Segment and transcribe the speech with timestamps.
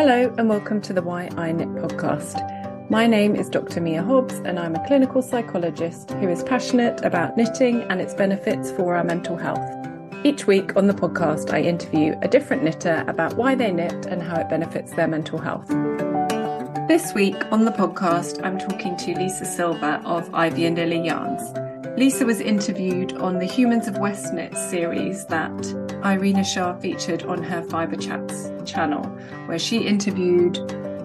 [0.00, 2.88] Hello, and welcome to the Why I Knit podcast.
[2.88, 3.82] My name is Dr.
[3.82, 8.70] Mia Hobbs, and I'm a clinical psychologist who is passionate about knitting and its benefits
[8.70, 9.60] for our mental health.
[10.24, 14.22] Each week on the podcast, I interview a different knitter about why they knit and
[14.22, 15.68] how it benefits their mental health.
[16.88, 21.42] This week on the podcast, I'm talking to Lisa Silver of Ivy and Lily Yarns.
[21.96, 25.50] Lisa was interviewed on the Humans of Westknits series that
[26.04, 29.04] Irina Shaar featured on her Fibre Chats channel,
[29.46, 30.58] where she interviewed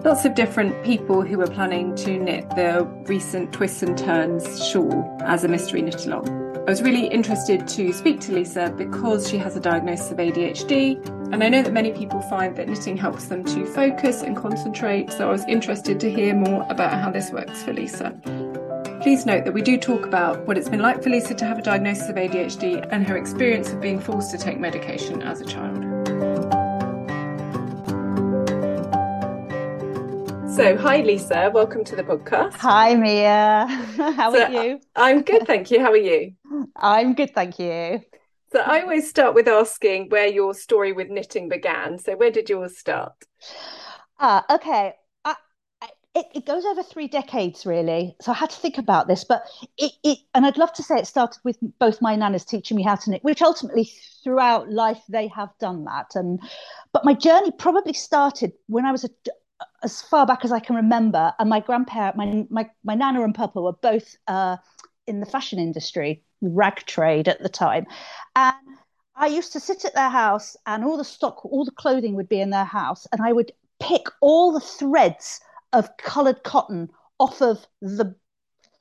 [0.04, 5.18] lots of different people who were planning to knit the recent Twists and Turns shawl
[5.22, 6.28] as a mystery knit along.
[6.66, 11.04] I was really interested to speak to Lisa because she has a diagnosis of ADHD,
[11.32, 15.12] and I know that many people find that knitting helps them to focus and concentrate,
[15.12, 18.16] so I was interested to hear more about how this works for Lisa.
[19.06, 21.60] Please note that we do talk about what it's been like for Lisa to have
[21.60, 25.44] a diagnosis of ADHD and her experience of being forced to take medication as a
[25.44, 25.76] child.
[30.52, 32.54] So, hi Lisa, welcome to the podcast.
[32.54, 33.66] Hi Mia,
[34.16, 34.80] how so, are you?
[34.96, 35.78] I'm good, thank you.
[35.78, 36.34] How are you?
[36.74, 38.02] I'm good, thank you.
[38.50, 42.00] So, I always start with asking where your story with knitting began.
[42.00, 43.12] So, where did yours start?
[44.18, 44.94] Ah, uh, okay
[46.16, 48.16] it, it, goes over three decades really.
[48.20, 49.42] So i had to think about this but
[49.76, 52.82] it, it and i'd love to say it started with both my nanas teaching me
[52.82, 53.90] how to knit which ultimately
[54.24, 56.16] throughout life they have done that.
[56.16, 56.40] And
[56.92, 59.10] but my journey probably started when i was a,
[59.82, 63.34] as far back as i can remember and my grandparent my my, my nana and
[63.34, 64.56] papa were both uh,
[65.06, 67.86] in the fashion industry rag trade at the time.
[68.34, 68.54] And
[69.14, 72.28] I used to sit at their house and all the stock, all the clothing would
[72.28, 75.40] be in their house, and I would pick all the threads
[75.72, 78.14] of coloured cotton off of the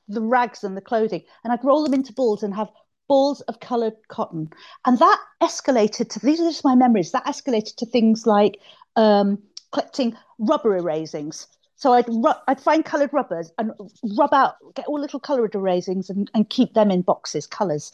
[0.07, 2.69] the rags and the clothing, and I'd roll them into balls and have
[3.07, 4.49] balls of coloured cotton,
[4.85, 7.11] and that escalated to these are just my memories.
[7.11, 8.59] That escalated to things like
[8.95, 11.47] um, collecting rubber erasings.
[11.75, 13.71] So I'd ru- I'd find coloured rubbers and
[14.17, 17.91] rub out, get all little coloured erasings and, and keep them in boxes, colours.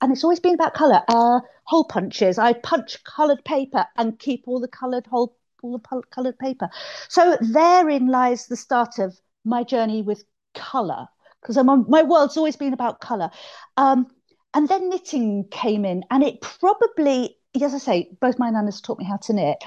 [0.00, 1.02] And it's always been about colour.
[1.08, 2.38] Uh, hole punches.
[2.38, 6.68] I punch coloured paper and keep all the coloured hole all the coloured paper.
[7.08, 10.24] So therein lies the start of my journey with
[10.54, 11.06] colour,
[11.40, 13.30] because my world's always been about colour.
[13.76, 14.06] Um,
[14.54, 18.98] and then knitting came in, and it probably, as I say, both my nanas taught
[18.98, 19.58] me how to knit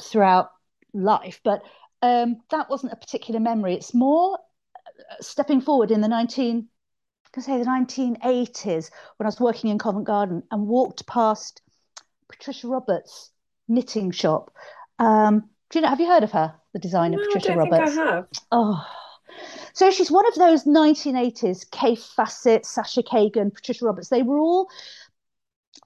[0.00, 0.50] throughout
[0.94, 1.62] life, but
[2.02, 3.74] um, that wasn't a particular memory.
[3.74, 4.38] It's more
[4.86, 6.68] uh, stepping forward in the 19,
[7.36, 11.60] I say the 1980s when I was working in Covent Garden and walked past
[12.28, 13.30] Patricia Roberts'
[13.68, 14.54] knitting shop
[14.98, 15.88] um, do you know?
[15.88, 17.94] Have you heard of her, the designer no, Patricia I don't Roberts?
[17.94, 18.28] Think I have.
[18.52, 18.86] Oh,
[19.72, 24.08] so she's one of those 1980s Kaffe Fassett, Sasha Kagan, Patricia Roberts.
[24.08, 24.70] They were all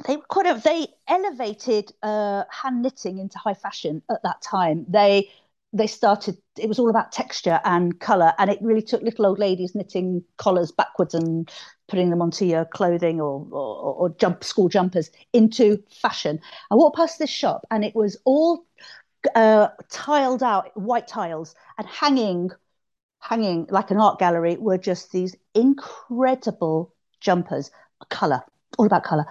[0.06, 4.86] they were kind of they elevated uh, hand knitting into high fashion at that time.
[4.88, 5.30] They
[5.72, 9.38] they started it was all about texture and color and it really took little old
[9.38, 11.48] ladies knitting collars backwards and
[11.88, 16.40] putting them onto your clothing or, or, or jump school jumpers into fashion
[16.72, 18.64] i walked past this shop and it was all
[19.34, 22.50] uh, tiled out white tiles and hanging
[23.18, 27.70] hanging like an art gallery were just these incredible jumpers.
[28.08, 28.42] Color
[28.78, 29.26] all about color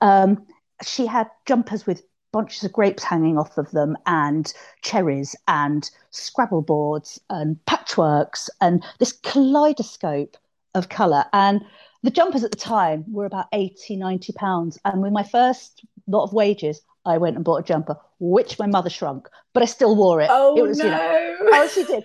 [0.00, 0.46] um,
[0.84, 6.62] she had jumpers with bunches of grapes hanging off of them and cherries and scrabble
[6.62, 10.36] boards and patchworks and this kaleidoscope
[10.74, 11.62] of color and
[12.02, 14.78] the jumpers at the time were about 80 90 pounds.
[14.84, 18.66] And with my first lot of wages I went and bought a jumper, which my
[18.66, 20.28] mother shrunk, but I still wore it.
[20.30, 20.84] Oh it was, no!
[20.84, 22.04] You know, oh, she did.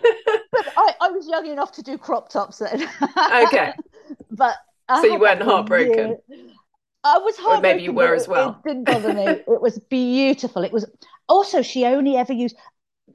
[0.51, 2.87] but I, I was young enough to do crop tops then.
[3.45, 3.73] okay.
[4.31, 4.55] but
[4.89, 6.17] I so you weren't heartbroken.
[7.03, 7.57] I was heartbroken.
[7.57, 8.59] Or maybe you were as well.
[8.65, 9.25] It, didn't bother me.
[9.25, 10.63] it was beautiful.
[10.63, 10.85] It was
[11.29, 12.55] also she only ever used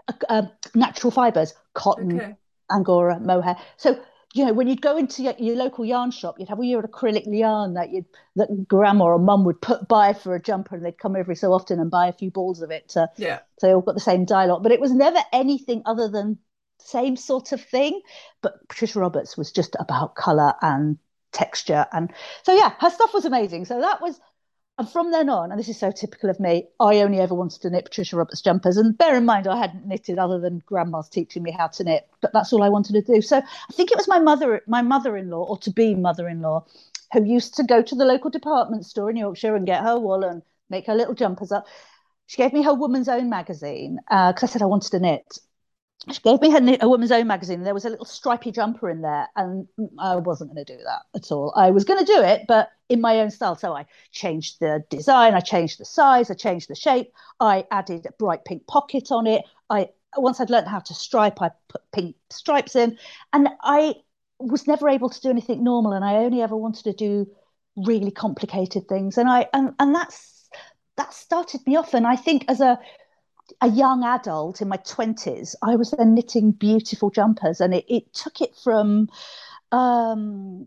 [0.08, 0.42] uh, uh,
[0.74, 2.36] natural fibers, cotton, okay.
[2.70, 3.56] angora, mohair.
[3.76, 4.00] So
[4.34, 6.82] you know, when you'd go into your, your, local yarn shop, you'd have all your
[6.82, 8.06] acrylic yarn that you'd
[8.36, 11.52] that grandma or mum would put by for a jumper, and they'd come every so
[11.52, 12.88] often and buy a few balls of it.
[12.90, 13.40] To, yeah.
[13.58, 16.38] So they all got the same dialogue, but it was never anything other than
[16.78, 18.00] same sort of thing.
[18.40, 20.98] But Patricia Roberts was just about colour and
[21.32, 22.10] texture, and
[22.42, 23.66] so yeah, her stuff was amazing.
[23.66, 24.18] So that was
[24.82, 27.62] and from then on, and this is so typical of me, I only ever wanted
[27.62, 28.76] to knit Patricia Roberts jumpers.
[28.76, 32.08] And bear in mind, I hadn't knitted other than grandma's teaching me how to knit,
[32.20, 33.22] but that's all I wanted to do.
[33.22, 36.66] So I think it was my mother, my mother-in-law, or to be mother-in-law,
[37.12, 40.24] who used to go to the local department store in Yorkshire and get her wool
[40.24, 41.64] and make her little jumpers up.
[42.26, 45.38] She gave me her Woman's Own magazine because uh, I said I wanted to knit
[46.10, 47.62] she gave me her a woman's own magazine.
[47.62, 49.68] There was a little stripy jumper in there, and
[49.98, 51.52] I wasn't going to do that at all.
[51.56, 53.54] I was going to do it, but in my own style.
[53.54, 58.06] So I changed the design, I changed the size, I changed the shape, I added
[58.06, 61.80] a bright pink pocket on it, I once I'd learned how to stripe, I put
[61.92, 62.98] pink stripes in,
[63.32, 63.94] and I
[64.38, 67.30] was never able to do anything normal, and I only ever wanted to do
[67.76, 70.50] really complicated things, and I and and that's
[70.96, 72.78] that started me off, and I think as a
[73.60, 78.12] a young adult in my 20s, I was then knitting beautiful jumpers, and it, it
[78.14, 79.08] took it from
[79.72, 80.66] um,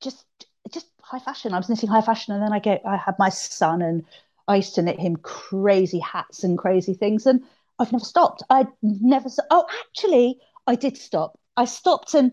[0.00, 0.26] just
[0.72, 1.54] just high fashion.
[1.54, 4.04] I was knitting high fashion, and then I get I had my son, and
[4.48, 7.42] I used to knit him crazy hats and crazy things, and
[7.78, 8.42] I've never stopped.
[8.50, 9.28] I never.
[9.50, 11.38] Oh, actually, I did stop.
[11.56, 12.32] I stopped, and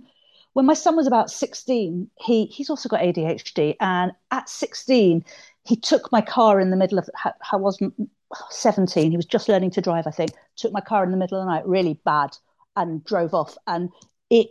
[0.54, 5.26] when my son was about sixteen, he he's also got ADHD, and at sixteen,
[5.66, 7.10] he took my car in the middle of.
[7.52, 8.10] I wasn't
[8.50, 10.32] 17 he was just learning to drive i think.
[10.56, 12.36] Took my car in the middle of the night really bad
[12.76, 13.58] and drove off.
[13.68, 13.90] And
[14.30, 14.48] it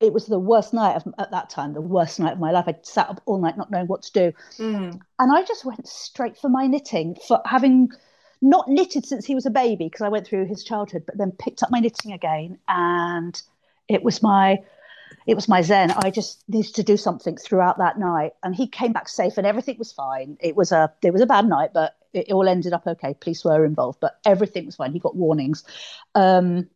[0.00, 2.64] it was the worst night of, at that time the worst night of my life.
[2.66, 4.32] I sat up all night not knowing what to do.
[4.58, 5.00] Mm.
[5.18, 7.90] and i just went straight for my knitting for having
[8.40, 11.30] not knitted since he was a baby because i went through his childhood but then
[11.32, 13.42] picked up my knitting again and
[13.88, 14.58] it was my
[15.26, 15.90] it was my zen.
[15.92, 19.46] I just needed to do something throughout that night and he came back safe and
[19.46, 20.36] everything was fine.
[20.40, 23.14] It was a it was a bad night but it, all ended up okay.
[23.20, 24.92] Police were involved, but everything was fine.
[24.92, 25.64] He got warnings.
[26.14, 26.68] Um,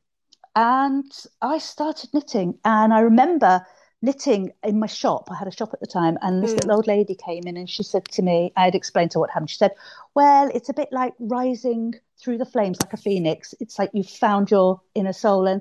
[0.54, 1.12] and
[1.42, 2.58] I started knitting.
[2.64, 3.64] And I remember
[4.02, 5.28] knitting in my shop.
[5.30, 6.56] I had a shop at the time, and this mm.
[6.56, 9.20] little old lady came in and she said to me, I had explained to her
[9.20, 9.50] what happened.
[9.50, 9.72] She said,
[10.14, 13.54] Well, it's a bit like rising through the flames like a phoenix.
[13.60, 15.46] It's like you've found your inner soul.
[15.46, 15.60] And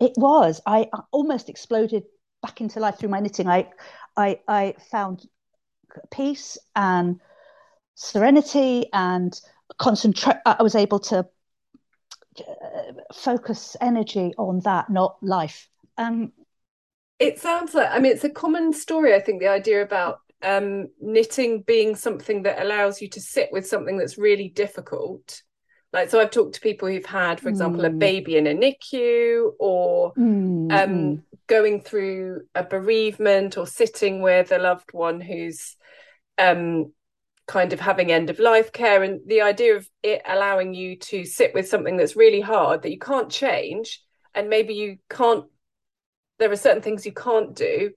[0.00, 0.60] it was.
[0.66, 2.04] I, I almost exploded
[2.42, 3.48] back into life through my knitting.
[3.48, 3.68] I
[4.16, 5.28] I I found
[6.10, 7.20] peace and
[8.00, 9.38] serenity and
[9.78, 10.36] concentrate.
[10.46, 11.26] I was able to
[12.38, 15.68] uh, focus energy on that, not life.
[15.98, 16.32] Um,
[17.18, 20.88] it sounds like, I mean, it's a common story, I think, the idea about um,
[20.98, 25.42] knitting being something that allows you to sit with something that's really difficult.
[25.92, 27.88] Like, so I've talked to people who've had, for example, mm.
[27.88, 30.72] a baby in a NICU or mm.
[30.72, 35.76] Um, going through a bereavement or sitting with a loved one who's
[36.38, 36.92] um,
[37.50, 41.24] kind of having end of life care and the idea of it allowing you to
[41.24, 44.00] sit with something that's really hard that you can't change
[44.36, 45.46] and maybe you can't
[46.38, 47.90] there are certain things you can't do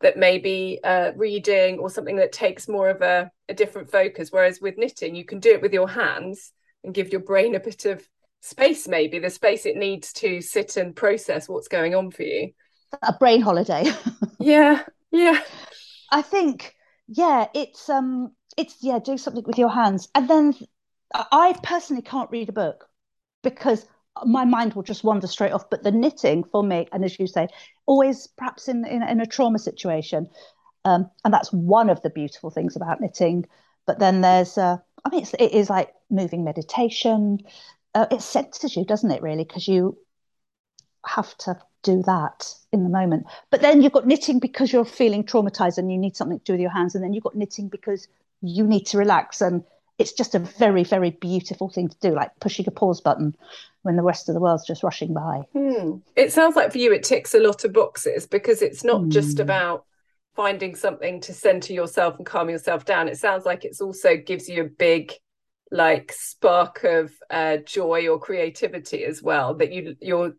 [0.00, 4.30] that maybe uh, reading or something that takes more of a, a different focus.
[4.32, 7.60] Whereas with knitting you can do it with your hands and give your brain a
[7.60, 8.04] bit of
[8.42, 12.50] space maybe the space it needs to sit and process what's going on for you.
[13.02, 13.84] A brain holiday.
[14.40, 14.82] Yeah
[15.12, 15.40] yeah.
[16.10, 16.74] I think
[17.08, 20.08] yeah it's um it's yeah do something with your hands.
[20.14, 20.54] And then
[21.14, 22.88] i personally can't read a book
[23.42, 23.86] because
[24.24, 25.70] my mind will just wander straight off.
[25.70, 27.48] But the knitting for me and as you say
[27.86, 30.28] always perhaps in in, in a trauma situation.
[30.84, 33.46] Um, and that's one of the beautiful things about knitting.
[33.86, 37.40] But then there's uh, i mean it's, it is like moving meditation.
[37.94, 39.44] Uh, it centers you doesn't it really?
[39.44, 39.98] Because you
[41.06, 43.26] have to do that in the moment.
[43.50, 46.52] But then you've got knitting because you're feeling traumatized and you need something to do
[46.54, 46.94] with your hands.
[46.94, 48.08] And then you've got knitting because
[48.46, 49.62] you need to relax and
[49.98, 53.34] it's just a very very beautiful thing to do like pushing a pause button
[53.82, 55.96] when the rest of the world's just rushing by hmm.
[56.14, 59.10] it sounds like for you it ticks a lot of boxes because it's not hmm.
[59.10, 59.84] just about
[60.34, 64.48] finding something to center yourself and calm yourself down it sounds like it's also gives
[64.48, 65.12] you a big
[65.72, 70.32] like spark of uh, joy or creativity as well that you you're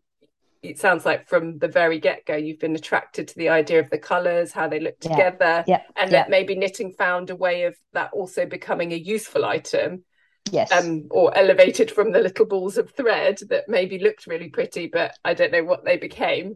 [0.63, 3.97] it sounds like from the very get-go you've been attracted to the idea of the
[3.97, 6.19] colors how they look together yeah, yeah, and yeah.
[6.19, 10.03] that maybe knitting found a way of that also becoming a useful item
[10.51, 10.71] yes.
[10.71, 15.13] um, or elevated from the little balls of thread that maybe looked really pretty but
[15.25, 16.55] i don't know what they became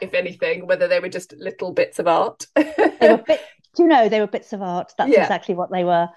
[0.00, 2.46] if anything whether they were just little bits of art.
[2.56, 2.64] They
[3.00, 3.40] were bit,
[3.74, 4.92] do you know they were bits of art.
[4.96, 6.08] That's exactly what they were.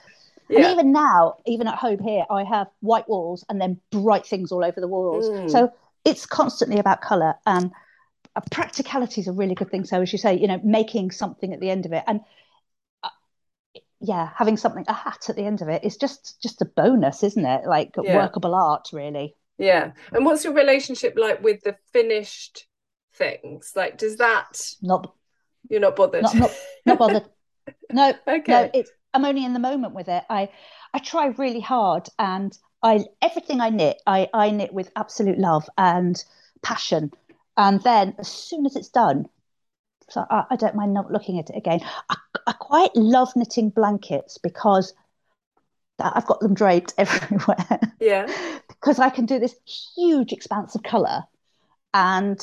[0.49, 4.51] And even now even at home here i have white walls and then bright things
[4.51, 5.27] all over the walls.
[5.27, 5.51] Mm.
[5.51, 5.71] so
[6.07, 7.71] it's constantly about color and
[8.51, 9.83] practicality is a really good thing.
[9.83, 12.21] So as you say you know making something at the end of it and
[13.03, 13.09] uh,
[13.99, 17.23] yeah having something a hat at the end of it is just just a bonus
[17.23, 17.65] isn't it?
[17.65, 18.15] Like yeah.
[18.15, 19.35] workable art really.
[19.57, 19.91] Yeah.
[20.13, 22.67] And what's your relationship like with the finished
[23.15, 23.73] things?
[23.75, 25.13] Like does that not
[25.69, 26.23] you're not bothered?
[26.23, 26.51] not, not,
[26.85, 27.25] not bothered.
[27.91, 28.51] No okay.
[28.51, 30.23] no it's i'm only in the moment with it.
[30.29, 30.49] I
[30.93, 35.67] i try really hard and I everything I knit, I, I knit with absolute love
[35.77, 36.23] and
[36.61, 37.11] passion.
[37.55, 39.27] And then as soon as it's done,
[40.09, 41.81] so I, I don't mind not looking at it again.
[42.09, 42.15] I,
[42.45, 44.93] I quite love knitting blankets because
[45.99, 47.79] I've got them draped everywhere.
[47.99, 48.27] Yeah.
[48.67, 49.55] because I can do this
[49.95, 51.23] huge expanse of colour
[51.93, 52.39] and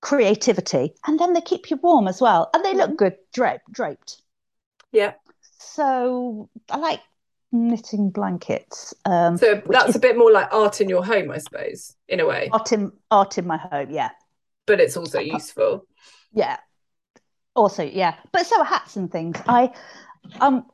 [0.00, 0.94] creativity.
[1.06, 2.50] And then they keep you warm as well.
[2.54, 2.96] And they look mm-hmm.
[2.96, 4.22] good draped draped.
[4.92, 5.14] Yeah.
[5.58, 7.00] So I like
[7.54, 8.92] knitting blankets.
[9.04, 12.20] Um, so that's is, a bit more like art in your home, I suppose, in
[12.20, 12.48] a way.
[12.52, 14.10] Art in art in my home, yeah.
[14.66, 15.86] But it's also useful.
[16.32, 16.58] Yeah.
[17.54, 18.16] Also, yeah.
[18.32, 19.40] But so are hats and things.
[19.46, 19.72] I
[20.40, 20.66] um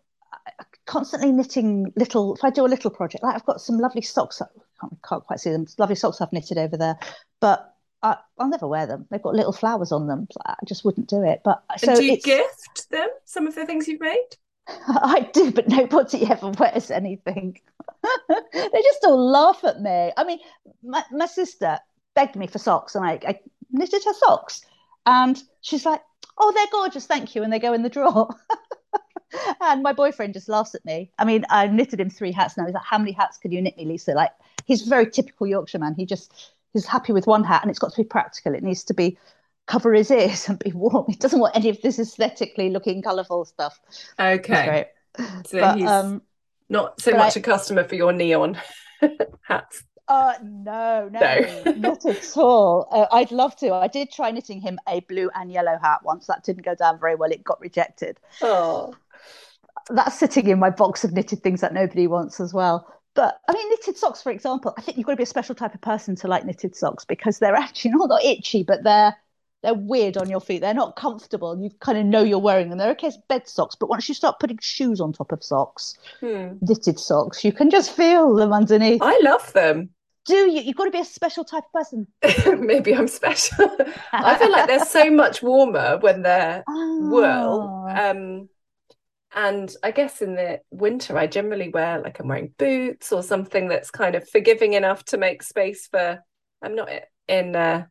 [0.87, 2.35] constantly knitting little.
[2.35, 4.41] If I do a little project, like I've got some lovely socks.
[4.41, 4.47] I
[4.81, 5.67] can't, can't quite see them.
[5.79, 6.99] Lovely socks I've knitted over there,
[7.41, 9.07] but I, will never wear them.
[9.11, 10.27] They've got little flowers on them.
[10.33, 11.43] So I just wouldn't do it.
[11.45, 14.29] But so and do you gift them some of the things you've made?
[14.89, 17.59] I do, but nobody ever wears anything.
[18.29, 20.13] they just all laugh at me.
[20.17, 20.39] I mean,
[20.83, 21.79] my, my sister
[22.15, 24.63] begged me for socks, and I, I knitted her socks,
[25.07, 26.01] and she's like,
[26.39, 28.35] "Oh, they're gorgeous, thank you," and they go in the drawer.
[29.61, 31.11] and my boyfriend just laughs at me.
[31.19, 32.65] I mean, I knitted him three hats now.
[32.65, 34.33] He's like, "How many hats can you knit me, Lisa?" Like,
[34.65, 35.95] he's very typical Yorkshire man.
[35.95, 38.55] He just he's happy with one hat, and it's got to be practical.
[38.55, 39.19] It needs to be
[39.67, 41.07] cover his ears and be warm.
[41.09, 43.81] He doesn't want any of this aesthetically looking colourful stuff.
[44.19, 44.87] Okay,
[45.47, 46.23] so but, he's um,
[46.69, 48.59] not so much I, a customer for your neon
[49.43, 49.85] hats.
[50.09, 51.73] Uh, no, no, no.
[51.77, 52.89] not at all.
[52.91, 53.73] Uh, I'd love to.
[53.73, 56.27] I did try knitting him a blue and yellow hat once.
[56.27, 57.31] That didn't go down very well.
[57.31, 58.19] It got rejected.
[58.43, 58.93] Oh
[59.91, 62.87] that's sitting in my box of knitted things that nobody wants as well.
[63.15, 65.55] But I mean, knitted socks, for example, I think you've got to be a special
[65.55, 69.17] type of person to like knitted socks because they're actually not, not itchy, but they're
[69.63, 70.61] they're weird on your feet.
[70.61, 71.61] They're not comfortable.
[71.61, 72.79] You kind of know you're wearing them.
[72.79, 75.99] They're okay as bed socks, but once you start putting shoes on top of socks,
[76.21, 76.53] hmm.
[76.61, 79.03] knitted socks, you can just feel them underneath.
[79.03, 79.91] I love them.
[80.27, 80.63] Do you?
[80.63, 82.07] You've got to be a special type of person.
[82.61, 83.71] Maybe I'm special.
[84.13, 87.09] I feel like they're so much warmer when they're oh.
[87.11, 87.87] wool.
[87.89, 88.49] Um,
[89.35, 93.69] and I guess in the winter, I generally wear like I'm wearing boots or something
[93.69, 96.23] that's kind of forgiving enough to make space for.
[96.63, 96.91] I'm not
[97.27, 97.87] in, uh,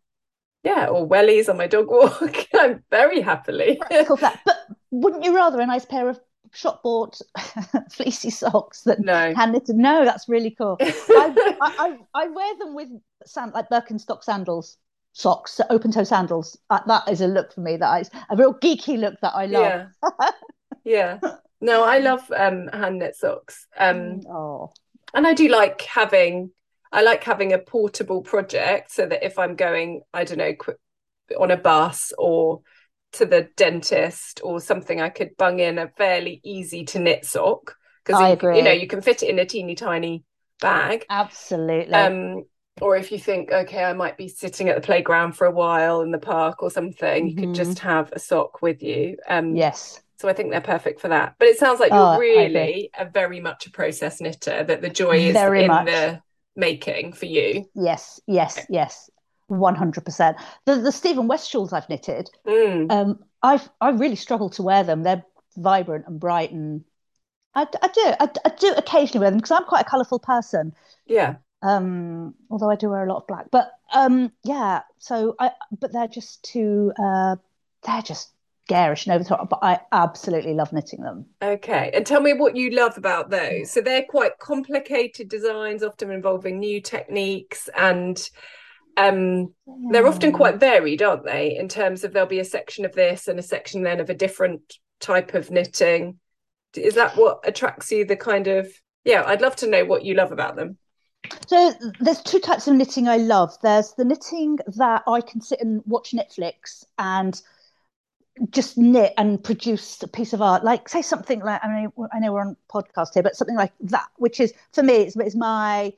[0.63, 2.47] yeah, or wellies on my dog walk.
[2.53, 3.79] I'm very happily.
[3.89, 4.39] but
[4.91, 6.19] wouldn't you rather a nice pair of
[6.51, 7.19] shop bought
[7.91, 9.33] fleecy socks that no.
[9.35, 9.75] hand knitted?
[9.75, 10.77] No, that's really cool.
[10.79, 12.89] I, I, I, I, wear them with
[13.25, 14.77] sand, like Birkenstock sandals
[15.13, 16.57] socks, open toe sandals.
[16.69, 19.45] Uh, that is a look for me That is a real geeky look that I
[19.47, 19.87] love.
[20.11, 20.31] Yeah
[20.83, 21.19] yeah.
[21.61, 23.67] No, I love um hand knit socks.
[23.77, 24.71] Um oh.
[25.13, 26.51] and I do like having
[26.91, 30.53] I like having a portable project so that if I'm going, I don't know,
[31.39, 32.61] on a bus or
[33.13, 37.75] to the dentist or something, I could bung in a fairly easy to knit sock
[38.03, 38.57] because I you, agree.
[38.57, 40.23] you know you can fit it in a teeny tiny
[40.59, 41.05] bag.
[41.09, 41.93] Absolutely.
[41.93, 42.43] Um,
[42.81, 46.01] or if you think, okay, I might be sitting at the playground for a while
[46.01, 47.27] in the park or something, mm-hmm.
[47.27, 47.53] you could mm-hmm.
[47.53, 49.17] just have a sock with you.
[49.27, 50.01] Um, yes.
[50.17, 51.35] So I think they're perfect for that.
[51.39, 54.89] But it sounds like you're oh, really a very much a process knitter, that the
[54.89, 55.85] joy is very in much.
[55.85, 56.21] the
[56.59, 57.67] making for you.
[57.73, 59.09] Yes, yes, yes.
[59.49, 60.35] 100%.
[60.65, 62.91] The, the Stephen West shawls I've knitted, mm.
[62.91, 65.01] um, I've, I really struggle to wear them.
[65.01, 65.23] They're
[65.57, 66.83] vibrant and bright and
[67.55, 68.01] I, I do.
[68.19, 70.73] I, I, do occasionally wear them because I'm quite a colourful person.
[71.07, 71.37] Yeah.
[71.61, 74.81] Um, although I do wear a lot of black, but um, yeah.
[74.99, 76.93] So I, but they're just too.
[76.97, 77.35] Uh,
[77.85, 78.31] they're just
[78.69, 81.25] garish and over the top, but I absolutely love knitting them.
[81.41, 81.91] Okay.
[81.93, 83.71] And tell me what you love about those.
[83.71, 88.29] So they're quite complicated designs, often involving new techniques and
[88.95, 89.53] um
[89.91, 91.57] they're often quite varied, aren't they?
[91.57, 94.15] In terms of there'll be a section of this and a section then of a
[94.15, 96.19] different type of knitting.
[96.75, 98.05] Is that what attracts you?
[98.05, 98.71] The kind of
[99.03, 100.77] yeah, I'd love to know what you love about them.
[101.47, 103.57] So there's two types of knitting I love.
[103.63, 107.41] There's the knitting that I can sit and watch Netflix and
[108.49, 112.19] just knit and produce a piece of art like say something like i mean i
[112.19, 115.35] know we're on podcast here but something like that which is for me it's, it's
[115.35, 115.93] my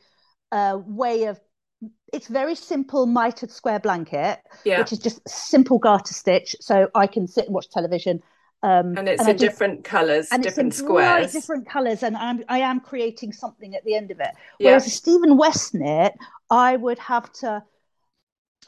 [0.52, 1.40] uh, way of
[2.14, 4.80] it's very simple mitered square blanket yeah.
[4.80, 8.22] which is just simple garter stitch so i can sit and watch television
[8.64, 12.44] um, and it's and in just, different colors and different squares different colors and I'm,
[12.48, 14.88] i am creating something at the end of it whereas yeah.
[14.88, 16.14] a stephen west knit
[16.50, 17.64] i would have to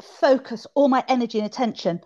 [0.01, 2.01] focus all my energy and attention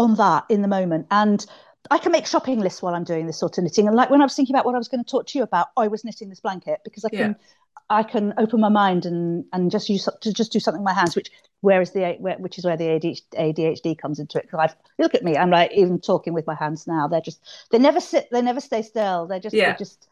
[0.00, 1.06] on that in the moment.
[1.10, 1.44] And
[1.90, 3.86] I can make shopping lists while I'm doing this sort of knitting.
[3.86, 5.44] And like when I was thinking about what I was going to talk to you
[5.44, 7.34] about, I was knitting this blanket because I can yeah.
[7.88, 10.98] I can open my mind and and just use to just do something with my
[10.98, 11.14] hands.
[11.14, 11.30] Which
[11.60, 14.46] where is the where, which is where the ADHD comes into it.
[14.46, 17.08] Because I look at me, I'm like even talking with my hands now.
[17.08, 17.40] They're just
[17.70, 19.26] they never sit, they never stay still.
[19.26, 19.66] They're just yeah.
[19.66, 20.08] they're just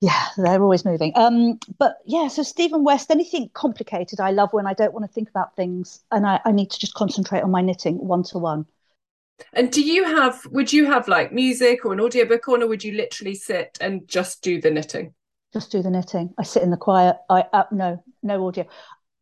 [0.00, 1.12] yeah, they're always moving.
[1.14, 5.12] Um, but yeah, so Stephen West, anything complicated, I love when I don't want to
[5.12, 8.38] think about things and I, I need to just concentrate on my knitting one to
[8.38, 8.66] one.
[9.52, 12.84] And do you have, would you have like music or an audiobook on, or would
[12.84, 15.14] you literally sit and just do the knitting?
[15.52, 16.34] Just do the knitting.
[16.38, 17.16] I sit in the quiet.
[17.30, 18.66] I, uh, no, no audio.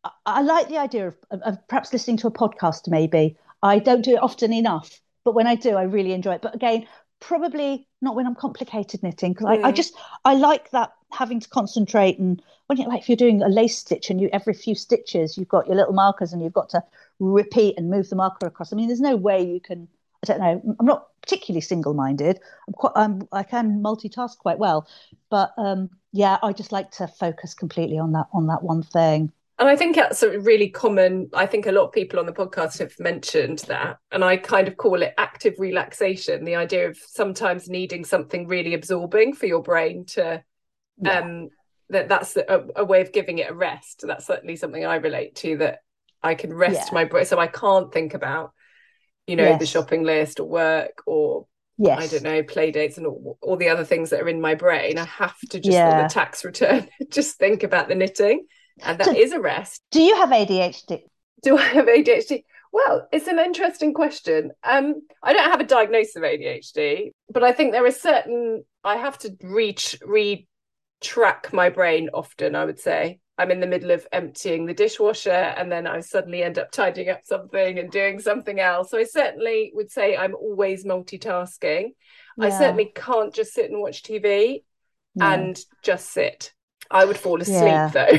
[0.03, 3.37] I, I like the idea of, of, of perhaps listening to a podcast, maybe.
[3.61, 6.41] I don't do it often enough, but when I do, I really enjoy it.
[6.41, 6.87] But again,
[7.19, 9.63] probably not when I'm complicated knitting because mm.
[9.63, 9.75] I, I, mm.
[9.75, 9.93] just
[10.25, 13.77] I like that having to concentrate and when you like if you're doing a lace
[13.77, 16.83] stitch and you every few stitches you've got your little markers and you've got to
[17.19, 18.73] repeat and move the marker across.
[18.73, 19.87] I mean, there's no way you can.
[20.23, 20.75] I don't know.
[20.79, 22.39] I'm not particularly single-minded.
[22.67, 22.93] I'm quite.
[22.95, 24.87] I'm, I can multitask quite well,
[25.29, 29.31] but um, yeah, I just like to focus completely on that on that one thing.
[29.59, 31.29] And I think that's a really common.
[31.33, 34.67] I think a lot of people on the podcast have mentioned that, and I kind
[34.67, 36.43] of call it active relaxation.
[36.43, 40.43] The idea of sometimes needing something really absorbing for your brain to,
[41.01, 41.19] yeah.
[41.19, 41.49] um,
[41.89, 44.03] that that's a, a, way of giving it a rest.
[44.07, 45.57] That's certainly something I relate to.
[45.57, 45.79] That
[46.23, 46.93] I can rest yeah.
[46.93, 48.53] my brain, so I can't think about,
[49.27, 49.59] you know, yes.
[49.59, 52.01] the shopping list or work or yes.
[52.01, 54.55] I don't know, play dates and all, all, the other things that are in my
[54.55, 54.97] brain.
[54.97, 55.89] I have to just yeah.
[55.89, 58.45] on the tax return just think about the knitting
[58.81, 59.81] and that so, is a rest.
[59.91, 61.01] Do you have ADHD?
[61.41, 62.43] Do I have ADHD?
[62.71, 64.51] Well, it's an interesting question.
[64.63, 68.97] Um, I don't have a diagnosis of ADHD, but I think there are certain I
[68.97, 73.19] have to reach retrack my brain often, I would say.
[73.37, 77.09] I'm in the middle of emptying the dishwasher and then I suddenly end up tidying
[77.09, 78.91] up something and doing something else.
[78.91, 81.93] So I certainly would say I'm always multitasking.
[82.37, 82.45] Yeah.
[82.45, 84.63] I certainly can't just sit and watch TV
[85.19, 86.53] and just sit.
[86.89, 87.87] I would fall asleep yeah.
[87.93, 88.17] though.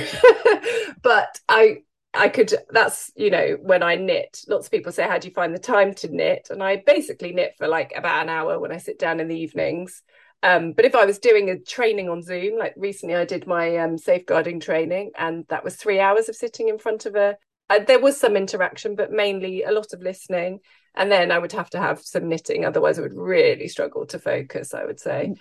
[1.02, 1.78] but I
[2.12, 5.34] I could that's you know when I knit lots of people say how do you
[5.34, 8.72] find the time to knit and I basically knit for like about an hour when
[8.72, 10.02] I sit down in the evenings
[10.44, 13.78] um, but if I was doing a training on Zoom like recently I did my
[13.78, 17.36] um, safeguarding training and that was 3 hours of sitting in front of a
[17.70, 20.60] uh, there was some interaction but mainly a lot of listening.
[20.94, 24.18] And then I would have to have some knitting otherwise I would really struggle to
[24.18, 25.34] focus I would say.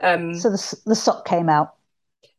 [0.00, 1.74] Um, so the, the sock came out.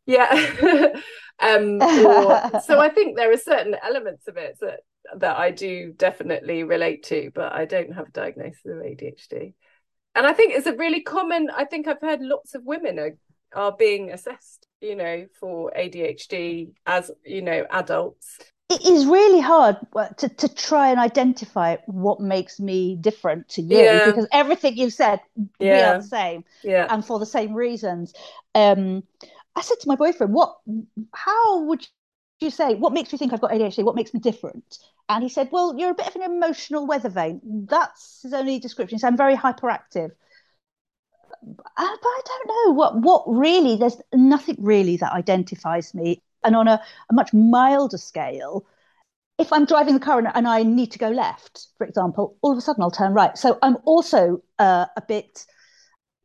[0.06, 0.94] Yeah.
[1.40, 4.82] Um or, so i think there are certain elements of it that
[5.18, 9.54] that i do definitely relate to but i don't have a diagnosis of adhd
[10.16, 13.18] and i think it's a really common i think i've heard lots of women are
[13.56, 18.40] are being assessed you know for adhd as you know adults
[18.70, 19.78] it is really hard
[20.18, 24.06] to, to try and identify what makes me different to you yeah.
[24.06, 25.20] because everything you've said
[25.60, 25.74] yeah.
[25.74, 26.88] we are the same yeah.
[26.90, 28.14] and for the same reasons
[28.56, 29.04] um
[29.56, 30.58] I said to my boyfriend, "What?
[31.14, 31.88] How would
[32.44, 32.76] you say?
[32.76, 33.84] What makes you think I've got ADHD?
[33.84, 34.78] What makes me different?"
[35.10, 37.42] And he said, "Well, you're a bit of an emotional weather vane.
[37.70, 39.00] That's his only description.
[39.00, 40.12] So I'm very hyperactive."
[41.46, 43.76] Uh, but I don't know what what really.
[43.76, 46.22] There's nothing really that identifies me.
[46.44, 48.66] And on a, a much milder scale,
[49.40, 52.52] if I'm driving the car and, and, I need to go left, for example, all
[52.52, 53.38] of a sudden I'll turn right.
[53.38, 55.46] So I'm also uh, a bit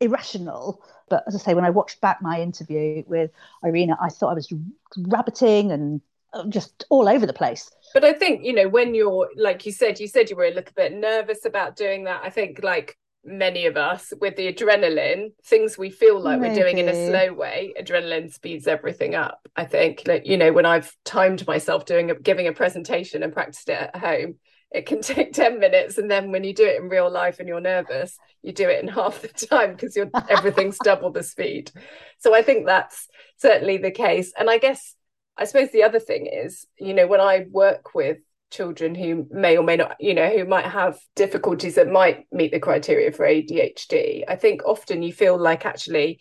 [0.01, 0.83] irrational.
[1.09, 3.31] But as I say, when I watched back my interview with
[3.63, 4.53] Irina, I thought I was
[4.97, 6.01] rabbiting and
[6.33, 7.71] uh, just all over the place.
[7.95, 10.55] But I think, you know, when you're, like you said, you said you were a
[10.55, 12.21] little bit nervous about doing that.
[12.23, 16.55] I think, like many of us, with the adrenaline, things we feel like Maybe.
[16.55, 19.41] we're doing in a slow way, adrenaline speeds everything up.
[19.57, 23.33] I think, like, you know, when I've timed myself doing a, giving a presentation and
[23.33, 24.37] practiced it at home,
[24.71, 27.49] it can take 10 minutes and then when you do it in real life and
[27.49, 31.71] you're nervous you do it in half the time because you're everything's double the speed.
[32.19, 34.33] So i think that's certainly the case.
[34.39, 34.95] And i guess
[35.37, 38.19] i suppose the other thing is you know when i work with
[38.51, 42.51] children who may or may not you know who might have difficulties that might meet
[42.51, 46.19] the criteria for adhd i think often you feel like actually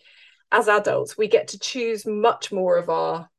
[0.52, 3.30] as adults we get to choose much more of our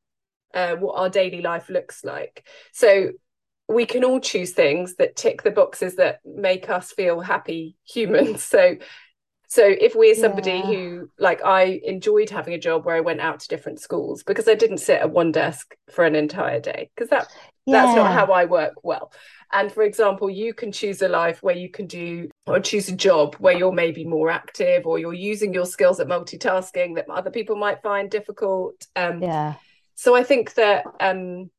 [0.54, 2.44] uh, what our daily life looks like.
[2.72, 3.10] So
[3.70, 8.42] we can all choose things that tick the boxes that make us feel happy humans
[8.54, 8.76] so
[9.46, 10.66] so if we're somebody yeah.
[10.66, 14.48] who like i enjoyed having a job where i went out to different schools because
[14.48, 17.28] i didn't sit at one desk for an entire day because that
[17.66, 17.82] yeah.
[17.82, 19.12] that's not how i work well
[19.52, 22.96] and for example you can choose a life where you can do or choose a
[22.96, 27.30] job where you're maybe more active or you're using your skills at multitasking that other
[27.30, 29.54] people might find difficult um yeah
[29.94, 31.50] so i think that um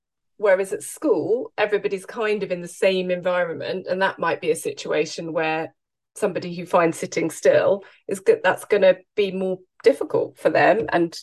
[0.42, 4.56] Whereas at school, everybody's kind of in the same environment, and that might be a
[4.56, 5.72] situation where
[6.16, 8.40] somebody who finds sitting still is good.
[8.44, 11.16] That's going to be more difficult for them and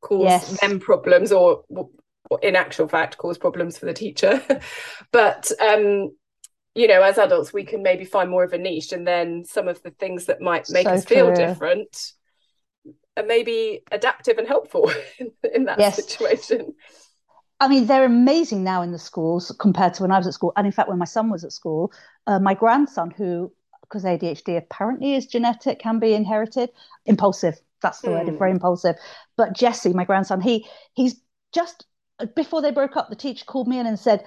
[0.00, 0.60] cause yes.
[0.62, 1.90] them problems, or, or,
[2.42, 4.42] in actual fact, cause problems for the teacher.
[5.12, 6.08] but um,
[6.74, 9.68] you know, as adults, we can maybe find more of a niche, and then some
[9.68, 11.16] of the things that might make so us true.
[11.16, 12.12] feel different
[13.18, 15.96] are maybe adaptive and helpful in, in that yes.
[15.96, 16.72] situation.
[17.60, 20.52] I mean, they're amazing now in the schools compared to when I was at school.
[20.56, 21.92] And in fact, when my son was at school,
[22.26, 26.70] uh, my grandson, who, because ADHD apparently is genetic, can be inherited,
[27.04, 27.60] impulsive.
[27.82, 28.26] That's the mm.
[28.26, 28.96] word, very impulsive.
[29.36, 31.20] But Jesse, my grandson, he he's
[31.52, 31.86] just
[32.34, 34.24] before they broke up, the teacher called me in and said,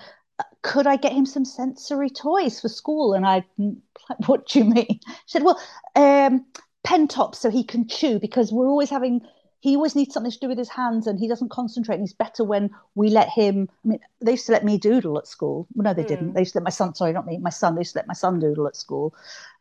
[0.61, 3.13] could I get him some sensory toys for school?
[3.13, 4.99] And I, like, what do you mean?
[5.25, 5.59] She said, well,
[5.95, 6.45] um,
[6.83, 9.21] pen tops so he can chew because we're always having
[9.63, 12.13] he always needs something to do with his hands and he doesn't concentrate and he's
[12.13, 15.67] better when we let him i mean they used to let me doodle at school.
[15.73, 16.09] Well, no they mm.
[16.09, 17.99] didn't they used to let my son sorry not me my son they used to
[17.99, 19.15] let my son doodle at school.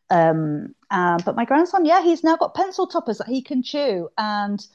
[0.09, 4.09] Um, uh, but my grandson yeah he's now got pencil toppers that he can chew
[4.17, 4.65] and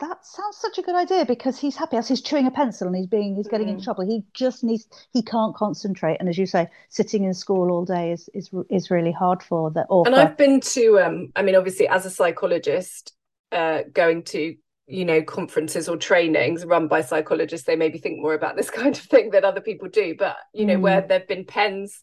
[0.00, 2.96] that sounds such a good idea because he's happy as he's chewing a pencil and
[2.96, 3.74] he's being he's getting mm.
[3.74, 4.04] into trouble.
[4.04, 8.10] He just needs he can't concentrate and as you say sitting in school all day
[8.10, 11.86] is is is really hard for that and i've been to um i mean obviously
[11.86, 13.12] as a psychologist
[13.52, 14.56] uh going to
[14.86, 18.96] you know conferences or trainings run by psychologists they maybe think more about this kind
[18.96, 20.80] of thing than other people do but you know mm.
[20.80, 22.02] where there've been pens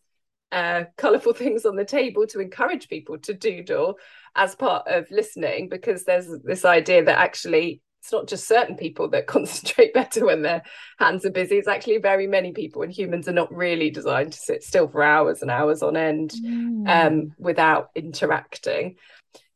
[0.52, 3.96] uh, colorful things on the table to encourage people to doodle
[4.36, 9.10] as part of listening because there's this idea that actually it's not just certain people
[9.10, 10.63] that concentrate better when their
[11.00, 14.39] hands are busy it's actually very many people and humans are not really designed to
[14.39, 16.88] sit still for hours and hours on end mm.
[16.88, 18.96] um, without interacting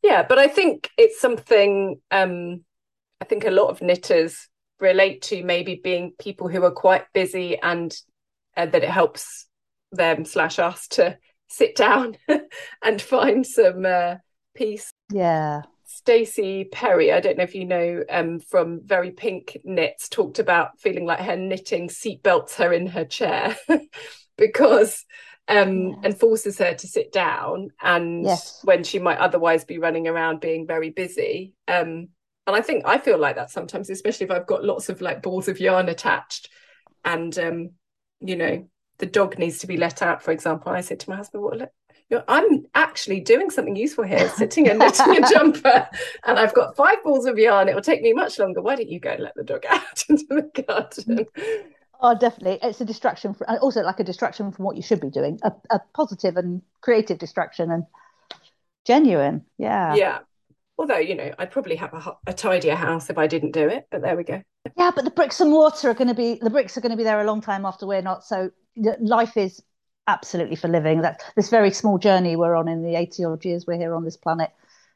[0.02, 2.62] yeah but i think it's something um,
[3.20, 4.48] I think a lot of knitters
[4.80, 7.94] relate to maybe being people who are quite busy and
[8.56, 9.46] uh, that it helps
[9.92, 11.16] them slash us to
[11.48, 12.16] sit down
[12.82, 14.16] and find some uh,
[14.54, 14.90] peace.
[15.10, 15.62] Yeah.
[15.88, 20.78] Staci Perry, I don't know if you know um, from Very Pink Knits, talked about
[20.80, 23.56] feeling like her knitting seatbelts her in her chair
[24.36, 25.04] because
[25.48, 25.94] um, yeah.
[26.04, 27.70] and forces her to sit down.
[27.80, 28.60] And yes.
[28.64, 32.08] when she might otherwise be running around being very busy, um,
[32.46, 35.22] and I think I feel like that sometimes, especially if I've got lots of like
[35.22, 36.48] balls of yarn attached,
[37.04, 37.70] and um,
[38.20, 40.72] you know, the dog needs to be let out, for example.
[40.72, 41.72] I said to my husband, "What?
[42.08, 45.88] You know, I'm actually doing something useful here, sitting and knitting a jumper,
[46.24, 47.68] and I've got five balls of yarn.
[47.68, 48.62] It will take me much longer.
[48.62, 51.26] Why don't you go and let the dog out into the garden?"
[52.00, 52.58] Oh, definitely.
[52.62, 55.50] It's a distraction, for, also like a distraction from what you should be doing, a,
[55.70, 57.84] a positive and creative distraction, and
[58.86, 59.46] genuine.
[59.58, 59.94] Yeah.
[59.94, 60.18] Yeah.
[60.78, 63.86] Although, you know, I'd probably have a, a tidier house if I didn't do it,
[63.90, 64.42] but there we go.
[64.76, 66.96] Yeah, but the bricks and mortar are going to be, the bricks are going to
[66.96, 68.24] be there a long time after we're not.
[68.24, 68.50] So
[69.00, 69.62] life is
[70.06, 71.02] absolutely for living.
[71.02, 74.04] That this very small journey we're on in the 80 odd years we're here on
[74.04, 74.50] this planet.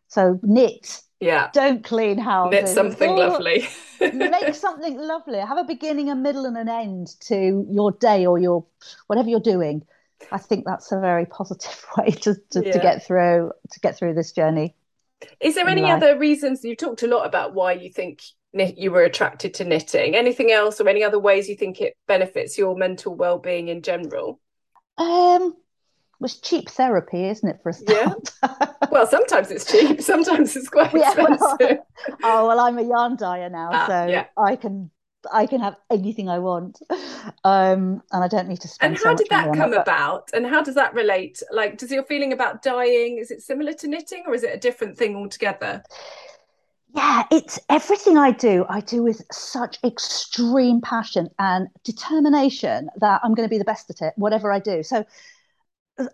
[0.09, 1.01] So knit.
[1.21, 1.51] Yeah.
[1.53, 2.61] Don't clean houses.
[2.61, 3.69] Knit something lovely.
[4.01, 5.39] make something lovely.
[5.39, 8.65] Have a beginning, a middle, and an end to your day or your
[9.07, 9.83] whatever you're doing.
[10.33, 12.73] I think that's a very positive way to, to, yeah.
[12.73, 14.75] to get through to get through this journey.
[15.41, 16.03] Is there any life.
[16.03, 20.15] other reasons you've talked a lot about why you think you were attracted to knitting?
[20.15, 24.41] Anything else, or any other ways you think it benefits your mental well-being in general?
[24.99, 25.55] Um,
[26.21, 28.31] was cheap therapy, isn't it, for a start?
[28.43, 28.73] Yeah.
[28.91, 31.57] well, sometimes it's cheap, sometimes it's quite expensive.
[31.61, 31.87] Yeah, well,
[32.23, 34.27] oh well, I'm a yarn dyer now, ah, so yeah.
[34.37, 34.91] I can
[35.33, 36.81] I can have anything I want,
[37.45, 38.95] um, and I don't need to spend.
[38.95, 40.31] And how so did that come about?
[40.33, 41.43] And how does that relate?
[41.51, 44.59] Like, does your feeling about dyeing is it similar to knitting, or is it a
[44.59, 45.83] different thing altogether?
[46.95, 48.65] Yeah, it's everything I do.
[48.69, 53.91] I do with such extreme passion and determination that I'm going to be the best
[53.91, 54.83] at it, whatever I do.
[54.83, 55.05] So,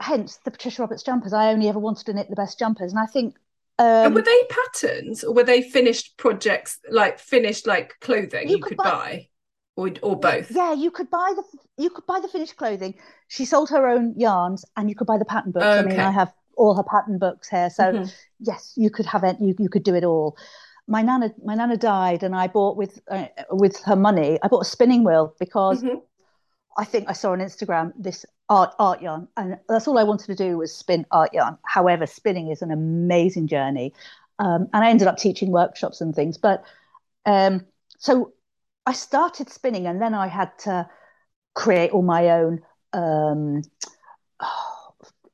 [0.00, 1.32] hence the Patricia Roberts jumpers.
[1.32, 3.36] I only ever wanted to knit the best jumpers, and I think
[3.78, 8.56] um, and were they patterns or were they finished projects, like finished like clothing you,
[8.56, 9.28] you could, buy, buy,
[9.76, 10.50] or or both?
[10.50, 11.42] Yeah, you could buy the
[11.76, 12.94] you could buy the finished clothing.
[13.28, 15.66] She sold her own yarns, and you could buy the pattern books.
[15.66, 15.78] Okay.
[15.78, 18.04] I mean, I have all her pattern books here, so mm-hmm.
[18.40, 19.36] yes, you could have it.
[19.40, 20.38] You you could do it all.
[20.88, 24.38] My nana, my nana died, and I bought with uh, with her money.
[24.42, 25.98] I bought a spinning wheel because mm-hmm.
[26.78, 30.26] I think I saw on Instagram this art art yarn, and that's all I wanted
[30.26, 31.58] to do was spin art yarn.
[31.64, 33.92] However, spinning is an amazing journey,
[34.38, 36.38] um, and I ended up teaching workshops and things.
[36.38, 36.64] But
[37.24, 37.66] um,
[37.98, 38.32] so
[38.86, 40.88] I started spinning, and then I had to
[41.54, 42.60] create all my own.
[42.92, 43.62] Um,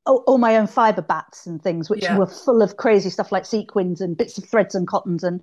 [0.04, 2.18] all, my own fiber bats and things, which yeah.
[2.18, 5.22] were full of crazy stuff like sequins and bits of threads and cottons.
[5.22, 5.40] And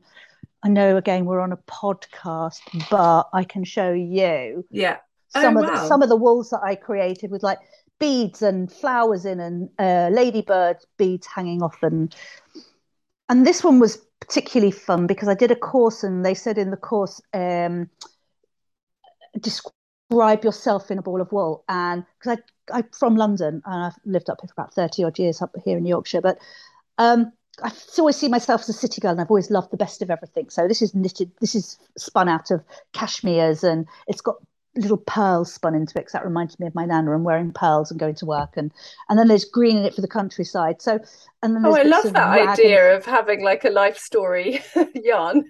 [0.64, 4.66] I know again we're on a podcast, but I can show you.
[4.70, 4.98] Yeah
[5.30, 5.76] some oh, of wow.
[5.76, 7.60] the, some of the walls that I created with like
[8.00, 12.16] beads and flowers in and uh, ladybird beads hanging off and
[13.28, 16.72] and this one was particularly fun because I did a course and they said in
[16.72, 17.90] the course um,
[19.40, 24.00] describe yourself in a ball of wool and because I I'm from London and I've
[24.06, 26.40] lived up here for about 30 odd years up here in Yorkshire but
[26.98, 27.32] um,
[27.64, 30.10] I always see myself as a city girl and I've always loved the best of
[30.10, 30.50] everything.
[30.50, 32.64] So this is knitted, this is spun out of
[32.94, 34.36] cashmere's and it's got
[34.76, 37.90] little pearls spun into it because that reminds me of my nana and wearing pearls
[37.92, 38.72] and going to work and
[39.10, 41.00] and then there's green in it for the countryside so
[41.42, 44.62] and then oh i love that idea of having like a life story
[44.94, 45.44] yarn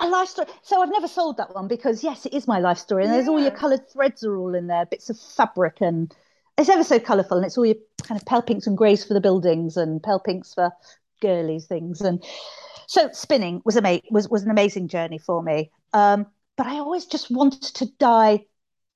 [0.00, 2.78] a life story so i've never sold that one because yes it is my life
[2.78, 3.16] story and yeah.
[3.16, 6.14] there's all your colored threads are all in there bits of fabric and
[6.58, 9.14] it's ever so colorful and it's all your kind of pale pinks and grays for
[9.14, 10.72] the buildings and pale pinks for
[11.20, 12.00] girly things.
[12.00, 12.22] And
[12.86, 15.70] so spinning was ama- was was an amazing journey for me.
[15.92, 18.46] Um, but I always just wanted to dye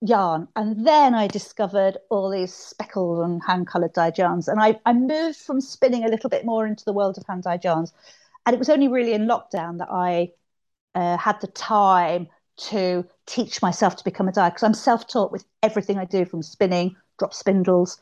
[0.01, 0.49] yarn.
[0.57, 4.49] And then I discovered all these speckled and hand coloured dyed yarns.
[4.49, 7.43] And I, I moved from spinning a little bit more into the world of hand
[7.45, 7.93] dyed yarns.
[8.47, 10.33] And it was only really in lockdown that I
[10.95, 15.33] uh, had the time to teach myself to become a dyer because I'm self taught
[15.33, 18.01] with everything I do from spinning, drop spindles,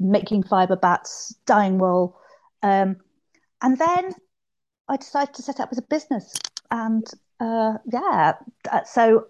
[0.00, 2.18] making fibre bats, dyeing wool.
[2.62, 2.96] Um,
[3.62, 4.14] and then
[4.88, 6.34] I decided to set up as a business.
[6.70, 7.06] And
[7.40, 8.34] uh, yeah,
[8.70, 9.26] uh, so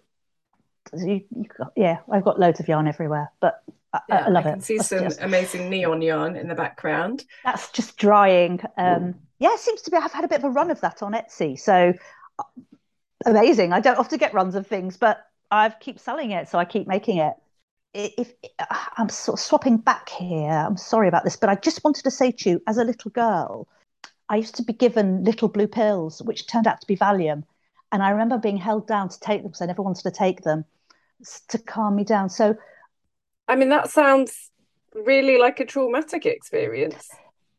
[0.97, 4.47] you, you got, yeah, I've got loads of yarn everywhere, but I, yeah, I love
[4.47, 4.64] I can it.
[4.64, 7.25] See some just, amazing neon yarn in the background.
[7.44, 8.61] That's just drying.
[8.77, 9.97] Um, yeah, it seems to be.
[9.97, 11.92] I've had a bit of a run of that on Etsy, so
[12.38, 12.42] uh,
[13.27, 13.73] amazing.
[13.73, 16.87] I don't often get runs of things, but I keep selling it, so I keep
[16.87, 17.35] making it.
[17.94, 18.51] If, if
[18.97, 22.11] I'm sort of swapping back here, I'm sorry about this, but I just wanted to
[22.11, 23.66] say to you, as a little girl,
[24.29, 27.44] I used to be given little blue pills, which turned out to be Valium,
[27.92, 30.42] and I remember being held down to take them because I never wanted to take
[30.42, 30.64] them
[31.48, 32.29] to calm me down.
[32.29, 32.57] So,
[33.48, 34.51] I mean, that sounds
[34.94, 37.09] really like a traumatic experience.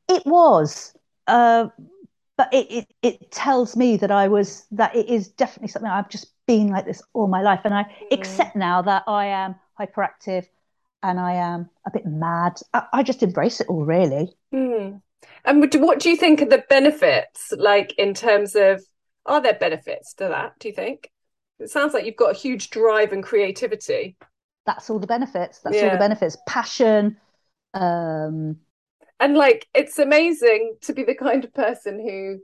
[0.07, 0.93] It was,
[1.27, 1.67] uh,
[2.37, 6.09] but it, it, it tells me that I was that it is definitely something I've
[6.09, 8.11] just been like this all my life, and I mm.
[8.11, 10.45] accept now that I am hyperactive
[11.03, 12.59] and I am a bit mad.
[12.73, 14.35] I, I just embrace it all, really.
[14.53, 15.01] Mm.
[15.45, 18.81] And what do you think are the benefits, like in terms of,
[19.29, 20.59] are there benefits to that?
[20.59, 21.09] Do you think?
[21.59, 24.17] It sounds like you've got a huge drive and creativity.
[24.65, 25.59] That's all the benefits.
[25.59, 25.85] That's yeah.
[25.85, 26.37] all the benefits.
[26.47, 27.17] Passion.
[27.73, 28.57] Um...
[29.21, 32.39] And like, it's amazing to be the kind of person who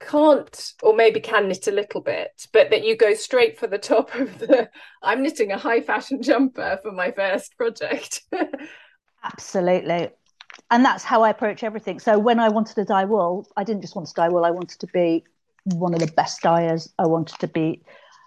[0.00, 3.78] can't or maybe can knit a little bit but that you go straight for the
[3.78, 4.68] top of the
[5.02, 8.22] i'm knitting a high fashion jumper for my first project
[9.24, 10.10] absolutely
[10.70, 13.80] and that's how i approach everything so when i wanted to dye wool i didn't
[13.80, 15.24] just want to dye wool i wanted to be
[15.64, 17.82] one of the best dyers i wanted to be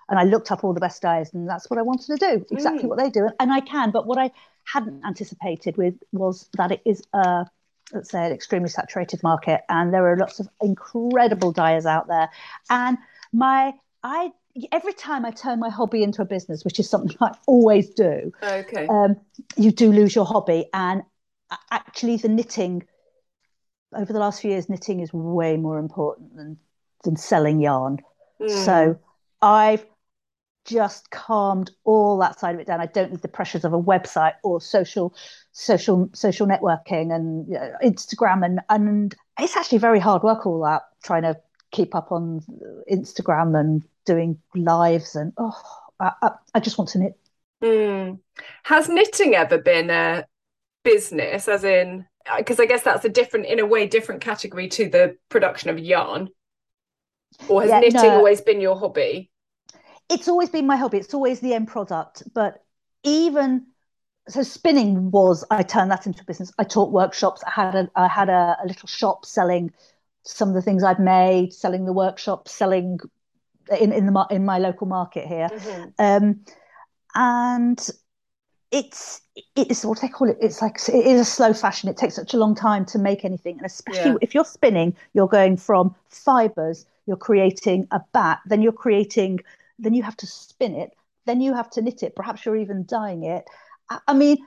[0.09, 2.45] and I looked up all the best dyers, and that's what I wanted to do,
[2.51, 2.87] exactly mm.
[2.87, 3.91] what they do, and I can.
[3.91, 4.31] But what I
[4.63, 7.45] hadn't anticipated with was that it is a
[7.93, 12.29] let's say an extremely saturated market, and there are lots of incredible dyers out there.
[12.69, 12.97] And
[13.33, 13.73] my
[14.03, 14.31] I
[14.71, 18.31] every time I turn my hobby into a business, which is something I always do,
[18.41, 19.17] okay, um,
[19.57, 21.03] you do lose your hobby, and
[21.71, 22.85] actually the knitting
[23.93, 26.57] over the last few years, knitting is way more important than
[27.07, 27.97] than selling yarn.
[28.41, 28.65] Mm.
[28.65, 28.99] So
[29.41, 29.85] I've
[30.65, 32.81] just calmed all that side of it down.
[32.81, 35.15] I don't need the pressures of a website or social,
[35.53, 40.45] social, social networking and you know, Instagram, and and it's actually very hard work.
[40.45, 41.37] All that trying to
[41.71, 42.41] keep up on
[42.91, 45.59] Instagram and doing lives, and oh,
[45.99, 47.17] I, I, I just want to knit.
[47.63, 48.19] Mm.
[48.63, 50.25] Has knitting ever been a
[50.83, 52.05] business, as in?
[52.37, 55.79] Because I guess that's a different, in a way, different category to the production of
[55.79, 56.29] yarn.
[57.47, 58.17] Or has yeah, knitting no.
[58.17, 59.31] always been your hobby?
[60.09, 60.97] it's always been my hobby.
[60.97, 62.23] It's always the end product.
[62.33, 62.63] But
[63.03, 63.65] even
[64.27, 66.51] so, spinning was I turned that into a business.
[66.57, 67.43] I taught workshops.
[67.45, 69.71] I had a I had a, a little shop selling
[70.23, 72.99] some of the things I'd made, selling the workshops, selling
[73.79, 75.49] in in the in my local market here.
[75.49, 75.89] Mm-hmm.
[75.99, 76.39] Um,
[77.15, 77.89] and
[78.71, 79.21] it's
[79.55, 80.37] it's what they call it.
[80.41, 81.89] It's like it is a slow fashion.
[81.89, 84.17] It takes such a long time to make anything, and especially yeah.
[84.21, 86.85] if you're spinning, you're going from fibers.
[87.07, 89.39] You're creating a bat, then you're creating
[89.79, 90.91] then you have to spin it,
[91.25, 92.15] then you have to knit it.
[92.15, 93.45] Perhaps you're even dyeing it.
[94.05, 94.37] I mean,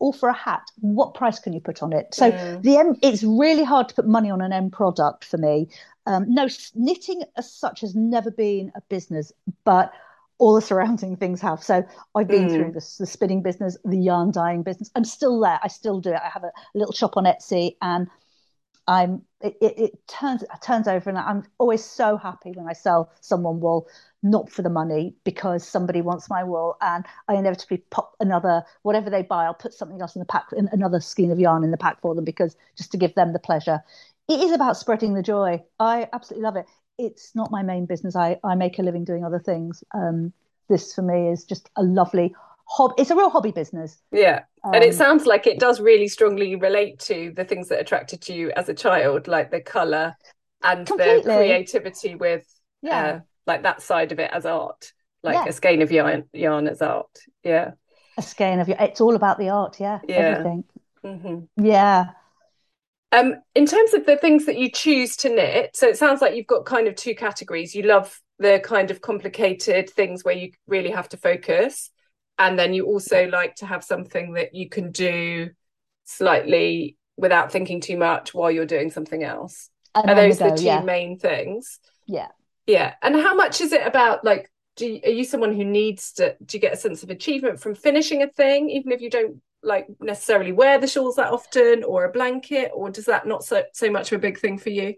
[0.00, 0.62] all for a hat.
[0.80, 2.12] What price can you put on it?
[2.12, 2.30] So
[2.62, 5.68] the end, it's really hard to put money on an end product for me.
[6.06, 9.32] Um, no, knitting as such has never been a business,
[9.64, 9.92] but
[10.38, 11.62] all the surrounding things have.
[11.62, 11.84] So
[12.16, 12.54] I've been mm.
[12.54, 14.90] through this, the spinning business, the yarn dyeing business.
[14.96, 15.60] I'm still there.
[15.62, 16.20] I still do it.
[16.24, 18.08] I have a, a little shop on Etsy, and
[18.90, 22.72] I'm it, it, it, turns it turns over, and I'm always so happy when I
[22.72, 23.86] sell someone wool
[24.20, 29.08] not for the money because somebody wants my wool and I inevitably pop another whatever
[29.08, 31.78] they buy I'll put something else in the pack another skein of yarn in the
[31.78, 33.80] pack for them because just to give them the pleasure.
[34.28, 35.62] It is about spreading the joy.
[35.78, 36.66] I absolutely love it.
[36.98, 38.16] It's not my main business.
[38.16, 39.84] I, I make a living doing other things.
[39.94, 40.32] Um,
[40.68, 42.34] this for me is just a lovely
[42.70, 44.00] hobby it's a real hobby business.
[44.12, 44.44] Yeah.
[44.62, 47.80] Um, and it um, sounds like it does really strongly relate to the things that
[47.80, 50.16] attracted you as a child like the color
[50.62, 51.22] and completely.
[51.22, 52.46] the creativity with
[52.82, 53.04] yeah.
[53.04, 55.46] uh, like that side of it as art like yeah.
[55.46, 57.10] a skein of yarn yarn as art.
[57.42, 57.72] Yeah.
[58.16, 60.16] A skein of yarn it's all about the art yeah, yeah.
[60.16, 60.64] everything.
[61.04, 61.64] Mm-hmm.
[61.64, 62.10] yeah.
[63.10, 66.36] Um in terms of the things that you choose to knit so it sounds like
[66.36, 67.74] you've got kind of two categories.
[67.74, 71.90] You love the kind of complicated things where you really have to focus
[72.40, 75.50] and then you also like to have something that you can do
[76.04, 80.56] slightly without thinking too much while you're doing something else And Are those the, go,
[80.56, 80.80] two yeah.
[80.80, 81.78] main things?
[82.06, 82.28] Yeah.
[82.66, 82.94] Yeah.
[83.02, 86.36] And how much is it about like do you, are you someone who needs to
[86.44, 89.42] do you get a sense of achievement from finishing a thing even if you don't
[89.62, 93.62] like necessarily wear the shawls that often or a blanket or does that not so
[93.74, 94.94] so much of a big thing for you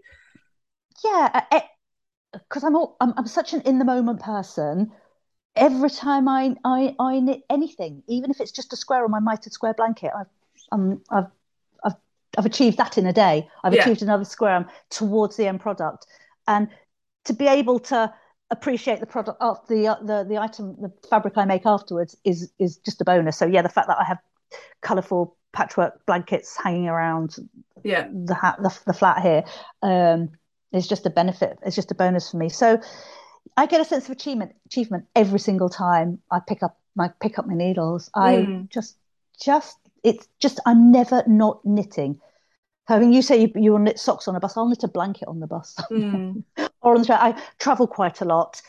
[1.03, 1.41] yeah
[2.31, 4.91] because I'm, all, I'm I'm such an in the moment person
[5.55, 9.19] every time I, I I knit anything even if it's just a square on my
[9.19, 10.27] mitered square blanket I've
[10.71, 11.27] um, I've
[11.83, 11.95] I've
[12.37, 13.47] I've achieved that in a day.
[13.63, 13.81] I've yeah.
[13.81, 16.07] achieved another square towards the end product.
[16.47, 16.67] And
[17.25, 18.13] to be able to
[18.49, 22.51] appreciate the product of the uh, the the item the fabric I make afterwards is
[22.59, 23.37] is just a bonus.
[23.37, 24.19] So yeah the fact that I have
[24.81, 27.35] colorful patchwork blankets hanging around
[27.83, 28.07] yeah.
[28.11, 29.43] the hat the, the flat here
[29.81, 30.31] um,
[30.71, 31.59] is just a benefit.
[31.65, 32.49] It's just a bonus for me.
[32.49, 32.81] So
[33.57, 37.39] i get a sense of achievement achievement every single time i pick up my pick
[37.39, 38.69] up my needles i mm.
[38.69, 38.97] just
[39.41, 42.19] just it's just i'm never not knitting
[42.87, 44.57] I mean, you say you, you will knit socks on a bus.
[44.57, 46.43] I'll knit a blanket on the bus, mm.
[46.81, 47.19] or on the train.
[47.21, 48.61] I travel quite a lot.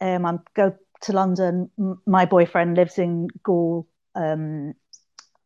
[0.00, 1.70] Um, I go to London.
[2.06, 4.74] My boyfriend lives in Gaul, um,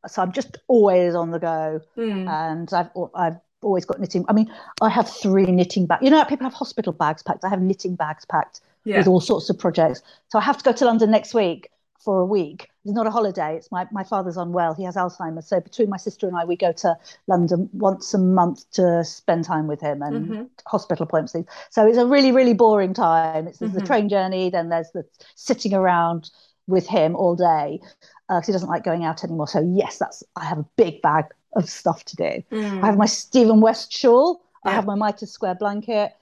[0.07, 2.28] so I'm just always on the go, mm.
[2.28, 4.24] and I've I've always got knitting.
[4.28, 6.05] I mean, I have three knitting bags.
[6.05, 7.44] You know, people have hospital bags packed.
[7.44, 8.99] I have knitting bags packed yeah.
[8.99, 10.03] with all sorts of projects.
[10.29, 11.71] So I have to go to London next week
[12.05, 12.68] for a week.
[12.85, 13.57] It's not a holiday.
[13.57, 14.75] It's my my father's unwell.
[14.75, 15.47] He has Alzheimer's.
[15.47, 16.97] So between my sister and I, we go to
[17.29, 20.42] London once a month to spend time with him and mm-hmm.
[20.66, 21.53] hospital appointments.
[21.71, 23.47] So it's a really really boring time.
[23.47, 23.79] It's mm-hmm.
[23.79, 24.51] the train journey.
[24.51, 25.05] Then there's the
[25.37, 26.31] sitting around
[26.66, 27.81] with him all day
[28.29, 29.47] because uh, he doesn't like going out anymore.
[29.47, 32.42] So yes, that's I have a big bag of stuff to do.
[32.51, 32.83] Mm.
[32.83, 34.42] I have my Stephen West shawl.
[34.64, 34.73] Yeah.
[34.73, 36.12] I have my Mitre Square blanket.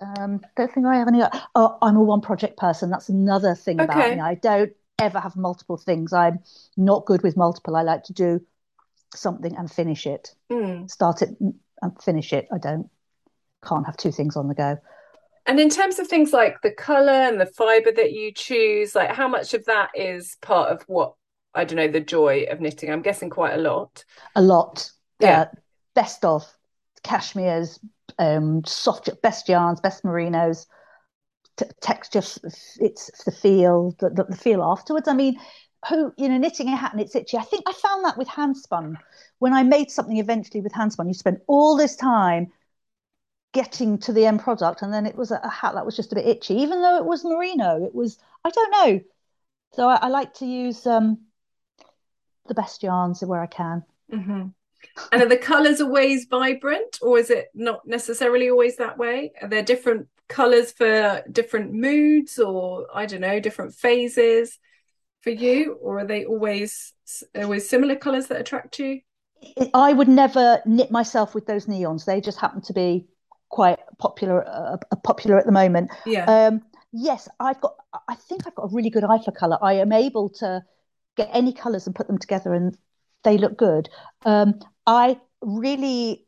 [0.00, 1.22] Um, don't think I have any.
[1.54, 2.90] Oh, I'm a one project person.
[2.90, 3.92] That's another thing okay.
[3.92, 4.20] about me.
[4.20, 6.12] I don't ever have multiple things.
[6.12, 6.40] I'm
[6.76, 7.76] not good with multiple.
[7.76, 8.40] I like to do
[9.14, 10.34] something and finish it.
[10.50, 10.90] Mm.
[10.90, 11.30] Start it
[11.82, 12.48] and finish it.
[12.52, 12.88] I don't.
[13.66, 14.78] Can't have two things on the go.
[15.46, 19.10] And in terms of things like the color and the fiber that you choose, like
[19.10, 21.14] how much of that is part of what
[21.54, 22.90] I don't know the joy of knitting?
[22.90, 24.04] I'm guessing quite a lot.
[24.36, 24.90] A lot.
[25.18, 25.40] Yeah.
[25.40, 25.46] Uh,
[25.94, 26.46] best of
[27.02, 27.80] cashmere's,
[28.20, 30.66] um, soft best yarns, best merinos,
[31.56, 32.22] t- texture.
[32.78, 35.08] It's the feel, the, the, feel afterwards.
[35.08, 35.40] I mean,
[35.88, 37.38] who you know knitting a hat and it's itchy.
[37.38, 38.96] I think I found that with handspun.
[39.38, 42.52] When I made something eventually with handspun, you spend all this time
[43.52, 46.12] getting to the end product and then it was a, a, hat that was just
[46.12, 49.00] a bit itchy even though it was merino it was i don't know
[49.72, 51.18] so i, I like to use um,
[52.46, 54.50] the best yarns where i can mm-hmm.
[55.12, 59.48] And are the colors always vibrant or is it not necessarily always that way are
[59.48, 64.58] there different colors for different moods or i don't know different phases
[65.22, 66.92] for you or are they always
[67.34, 69.00] always similar colors that attract you
[69.74, 72.04] I would never knit myself with those neons.
[72.04, 73.06] They just happen to be
[73.48, 75.90] quite popular uh, uh, popular at the moment.
[76.06, 76.24] Yeah.
[76.24, 76.62] Um,
[76.92, 77.74] yes, I've got.
[78.08, 79.58] I think I've got a really good eye for color.
[79.62, 80.62] I am able to
[81.16, 82.76] get any colors and put them together, and
[83.24, 83.88] they look good.
[84.24, 86.26] Um, I really.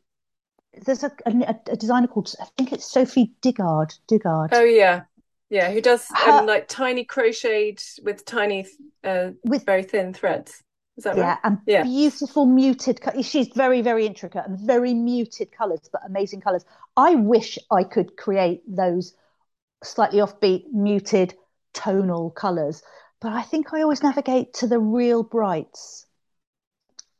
[0.85, 3.93] There's a, a, a, designer called I think it's Sophie Digard.
[4.07, 4.49] Digard.
[4.53, 5.03] Oh yeah,
[5.49, 5.71] yeah.
[5.71, 8.65] Who does Her, um, like tiny crocheted with tiny,
[9.03, 10.63] uh, with very thin threads.
[10.97, 11.37] Is that yeah, right?
[11.43, 11.83] and yeah.
[11.83, 12.99] beautiful muted.
[13.23, 16.65] She's very, very intricate and very muted colours, but amazing colours.
[16.95, 19.15] I wish I could create those
[19.83, 21.33] slightly offbeat, muted,
[21.73, 22.83] tonal colours,
[23.21, 26.05] but I think I always navigate to the real brights.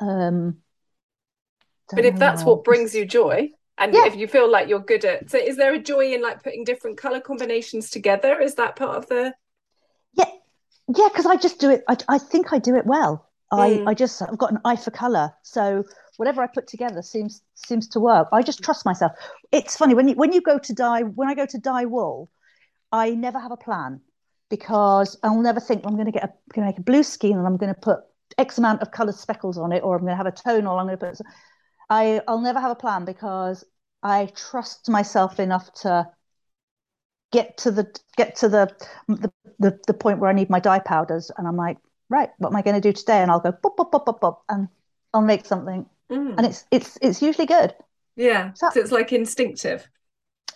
[0.04, 0.58] Um,
[1.92, 4.06] but if that's what brings you joy, and yeah.
[4.06, 6.63] if you feel like you're good at, so is there a joy in like putting
[6.63, 8.39] different color combinations together?
[8.39, 9.34] Is that part of the?
[10.13, 10.26] Yeah,
[10.96, 11.84] yeah, because I just do it.
[11.88, 13.30] I, I think I do it well.
[13.52, 13.88] I, mm.
[13.88, 15.84] I just I've got an eye for color, so
[16.18, 18.28] whatever I put together seems seems to work.
[18.32, 19.12] I just trust myself.
[19.52, 22.30] It's funny when you when you go to dye when I go to dye wool,
[22.92, 24.02] I never have a plan
[24.50, 27.38] because I'll never think I'm going to get a going to make a blue skein
[27.38, 28.00] and I'm going to put
[28.38, 30.80] X amount of colored speckles on it, or I'm going to have a tonal.
[30.80, 31.19] I'm going to put.
[31.89, 33.63] I I'll never have a plan because
[34.02, 36.10] I trust myself enough to
[37.32, 38.76] get to the get to the
[39.08, 41.78] the, the, the point where I need my dye powders, and I'm like,
[42.10, 43.22] right, what am I going to do today?
[43.22, 44.68] And I'll go pop, pop, pop, pop, pop, and
[45.14, 45.86] I'll make something.
[46.12, 46.36] Mm.
[46.38, 47.74] And it's it's it's usually good.
[48.16, 48.53] Yeah.
[48.53, 49.89] So, so it's like instinctive.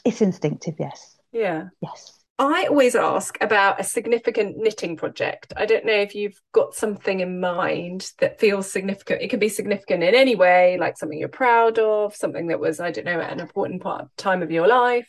[0.06, 1.18] It's instinctive, yes.
[1.32, 1.70] Yeah.
[1.82, 2.17] Yes.
[2.40, 5.54] I always ask about a significant knitting project.
[5.58, 9.24] I don't know if you've got something in mind that feels significant.
[9.24, 12.80] It can be significant in any way, like something you're proud of, something that was,
[12.80, 15.08] I don't know, an important part time of your life,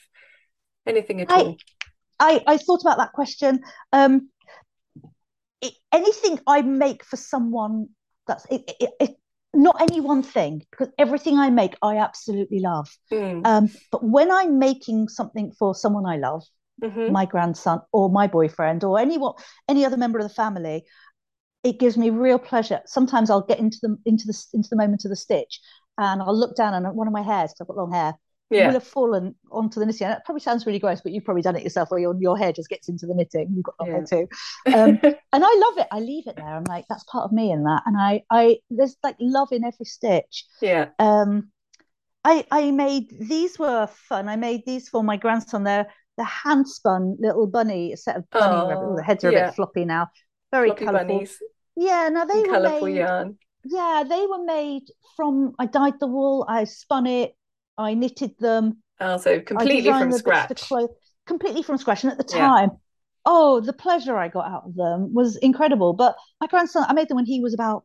[0.87, 1.57] anything at I, all.
[2.18, 3.61] I, I thought about that question.
[3.93, 4.31] Um,
[5.61, 7.89] it, anything I make for someone
[8.26, 9.16] that's it, it, it,
[9.53, 12.89] not any one thing because everything I make I absolutely love.
[13.12, 13.47] Mm.
[13.47, 16.45] Um, but when I'm making something for someone I love,
[16.83, 17.12] Mhm.
[17.12, 19.35] my grandson or my boyfriend or anyone,
[19.68, 20.85] any other member of the family,
[21.64, 22.81] it gives me real pleasure.
[22.87, 25.61] Sometimes I'll get into the into the into the moment of the stitch,
[25.99, 28.14] and I'll look down and one of my hairs, 'cause I've got long hair,
[28.57, 30.07] will have fallen onto the knitting.
[30.07, 32.39] And it probably sounds really gross, but you've probably done it yourself, where your your
[32.39, 33.53] hair just gets into the knitting.
[33.55, 34.29] You've got long hair too,
[34.72, 35.01] um,
[35.33, 35.89] and I love it.
[35.93, 36.47] I leave it there.
[36.57, 39.64] I'm like, that's part of me in that, and I I there's like love in
[39.64, 40.45] every stitch.
[40.61, 40.91] yeah.
[40.99, 41.51] Um,
[42.24, 44.29] I I made these were fun.
[44.29, 45.64] I made these for my grandson.
[45.64, 45.89] They're
[46.19, 48.85] the hand spun little bunny, a set of bunny Oh, rabbit.
[48.85, 50.09] Oh, the heads are a bit floppy now.
[50.53, 51.09] Very Floppy colourful.
[51.09, 51.39] bunnies.
[51.77, 52.97] Yeah, now they and were colourful made.
[52.97, 53.39] yarn.
[53.64, 54.83] Yeah, they were made
[55.16, 55.55] from.
[55.59, 56.45] I dyed the wool.
[56.49, 57.35] I spun it.
[57.79, 58.83] I knitted them.
[59.01, 60.71] Oh, so completely from scratch.
[61.27, 62.03] completely from scratch.
[62.03, 62.49] And at the Yeah.
[62.49, 62.71] time,
[63.25, 65.93] oh, the pleasure I got out of them was incredible.
[65.93, 67.85] But my grandson, I made them when he was about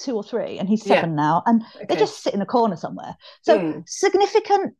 [0.00, 0.96] two or three, and he's Yeah.
[0.96, 1.86] seven now, and Okay.
[1.88, 3.16] they just sit in a corner somewhere.
[3.42, 3.88] So Mm.
[3.88, 4.76] significant.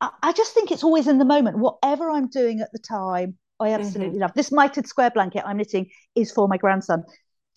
[0.00, 1.58] I, I just think it's always in the moment.
[1.58, 3.82] Whatever I'm doing at the time, I Mm-hmm.
[3.82, 4.32] absolutely love.
[4.34, 7.04] This mitered square blanket I'm knitting is for my grandson,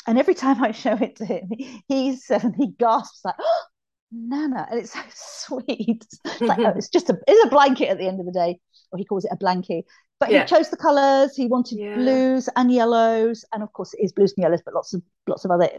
[0.07, 1.49] and every time I show it to him,
[1.87, 2.53] he's seven.
[2.53, 3.35] He gasps like.
[3.39, 3.63] Oh,
[4.11, 6.05] Nana, and it's so sweet.
[6.39, 8.59] It's like oh, it's just a it's a blanket at the end of the day,
[8.91, 9.83] or he calls it a blankie.
[10.19, 10.41] But Yeah.
[10.41, 11.35] he chose the colours.
[11.35, 11.95] He wanted Yeah.
[11.95, 15.45] blues and yellows, and of course it is blues and yellows, but lots of lots
[15.45, 15.69] of other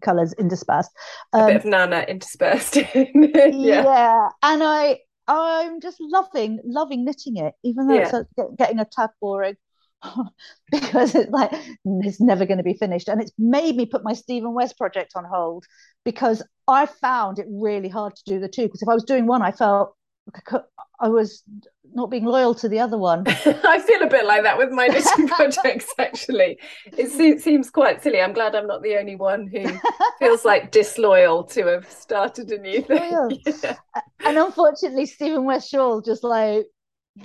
[0.00, 0.90] colours interspersed.
[1.36, 2.76] a Um, bit of Nana interspersed.
[3.50, 3.84] yeah.
[3.84, 4.28] yeah.
[4.42, 8.12] and I I'm just loving loving knitting it, even though it's Yeah.
[8.12, 8.26] a,
[8.58, 9.56] getting a tad boring
[10.70, 11.50] because it's like
[11.84, 15.12] it's never going to be finished, and it's made me put my Stephen West project
[15.16, 15.64] on hold
[16.04, 18.62] because I found it really hard to do the two.
[18.64, 19.94] Because if I was doing one, I felt
[21.00, 21.42] I was
[21.92, 23.24] not being loyal to the other one.
[23.28, 26.58] I feel a bit like that with my knitting projects, actually.
[26.86, 28.20] It seems quite silly.
[28.20, 29.64] I'm glad I'm not the only one who
[30.18, 33.40] feels like disloyal to have started a new thing.
[33.42, 33.76] Yeah.
[34.24, 36.66] and unfortunately, Stephen West Shawl just like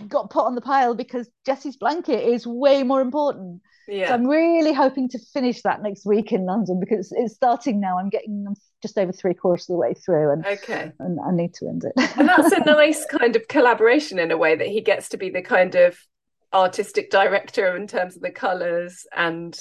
[0.08, 3.62] got put on the pile because Jessie's blanket is way more important.
[4.08, 7.98] So I'm really hoping to finish that next week in London because it's starting now.
[7.98, 10.92] I'm getting I'm just over three quarters of the way through, and, Okay.
[11.00, 11.94] and I need to end it.
[12.18, 15.30] And that's a nice kind of collaboration in a way that he gets to be
[15.30, 15.98] the kind of
[16.54, 19.58] artistic director in terms of the colours and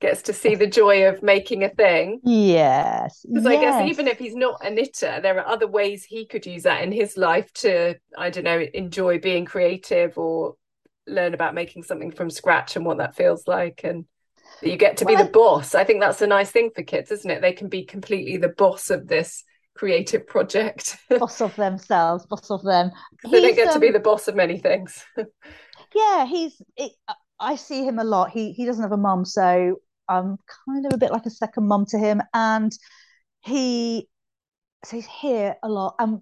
[0.00, 2.20] gets to see the joy of making a thing.
[2.22, 6.26] yes, Because I guess even if he's not a knitter, there are other ways he
[6.26, 10.54] could use that in his life to, I don't know, enjoy being creative or
[11.06, 13.82] learn about making something from scratch and what that feels like.
[13.84, 14.04] And
[14.62, 15.74] you get to be Well, the boss.
[15.74, 17.40] I think that's a nice thing for kids, isn't it?
[17.40, 19.44] They can be completely the boss of this
[19.76, 20.96] creative project.
[21.18, 22.90] boss of themselves, boss of them.
[23.30, 25.04] they don't get to be um, the boss of many things.
[25.94, 26.60] yeah, he's.
[26.76, 26.92] It,
[27.38, 28.30] I see him a lot.
[28.30, 29.76] He he doesn't have a mum, so
[30.08, 32.72] I'm kind of a bit like a second mum to him, and
[33.40, 34.08] he
[34.84, 36.20] so he's here a lot, and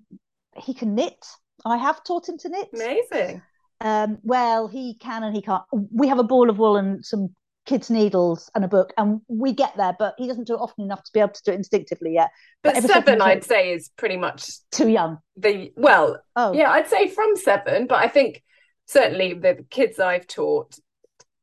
[0.57, 1.25] he can knit.
[1.65, 2.69] I have taught him to knit.
[2.75, 3.43] Amazing.
[3.81, 5.63] Um, well, he can and he can't.
[5.73, 7.35] We have a ball of wool and some
[7.67, 10.85] kids' needles and a book, and we get there, but he doesn't do it often
[10.85, 12.31] enough to be able to do it instinctively yet.
[12.63, 15.19] But so seven, I'd say, is pretty much Too young.
[15.37, 18.43] the well, Oh, Yeah, I'd say from seven, but I think
[18.87, 20.79] certainly the kids I've taught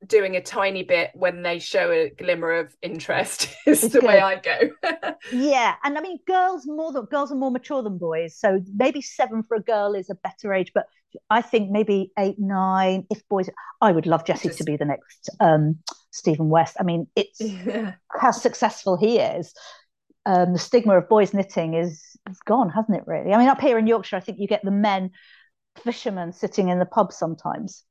[0.05, 4.19] doing a tiny bit when they show a glimmer of interest is It's the way.
[4.19, 4.59] I go.
[5.32, 9.01] Yeah, and I mean, girls more than girls are more mature than boys, so maybe
[9.01, 10.71] seven for a girl is a better age.
[10.73, 10.88] But
[11.30, 13.05] I think maybe eight, nine.
[13.09, 13.49] If boys,
[13.82, 15.80] I would love Jesse Just- to be the next um,
[16.12, 16.78] Stephen West.
[16.80, 17.93] I mean, it's yeah.
[18.09, 19.53] how successful he is.
[20.26, 23.03] Um, the stigma of boys knitting is, is gone, hasn't it?
[23.07, 23.34] Really.
[23.34, 25.12] I mean, up here in Yorkshire, I think you get the men
[25.84, 27.84] fishermen sitting in the pub sometimes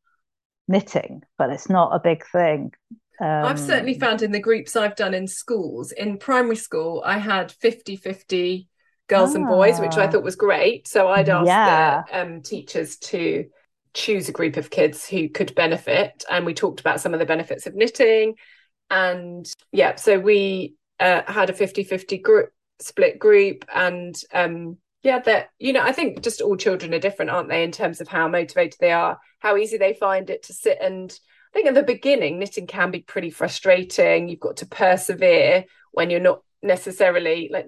[0.69, 2.73] knitting, but it's not a big thing.
[3.21, 7.19] Um, I've certainly found in the groups I've done in schools, in primary school, I
[7.19, 8.70] had 50 50
[9.11, 10.11] girls and boys, which I Ah.
[10.11, 10.89] thought was great.
[10.89, 12.03] So I'd ask Yeah.
[12.11, 13.47] the um, teachers to
[13.93, 16.25] choose a group of kids who could benefit.
[16.31, 18.37] And we talked about some of the benefits of knitting.
[18.91, 22.51] And yeah, so we uh, had a 50 50 group
[22.81, 23.65] split group.
[23.75, 27.65] And um, yeah, that, you know, I think just all children are different, aren't they,
[27.65, 31.19] in terms of how motivated they are, how easy they find it to sit and
[31.53, 34.29] I think at the beginning, knitting can be pretty frustrating.
[34.29, 37.67] You've got to persevere when you're not necessarily like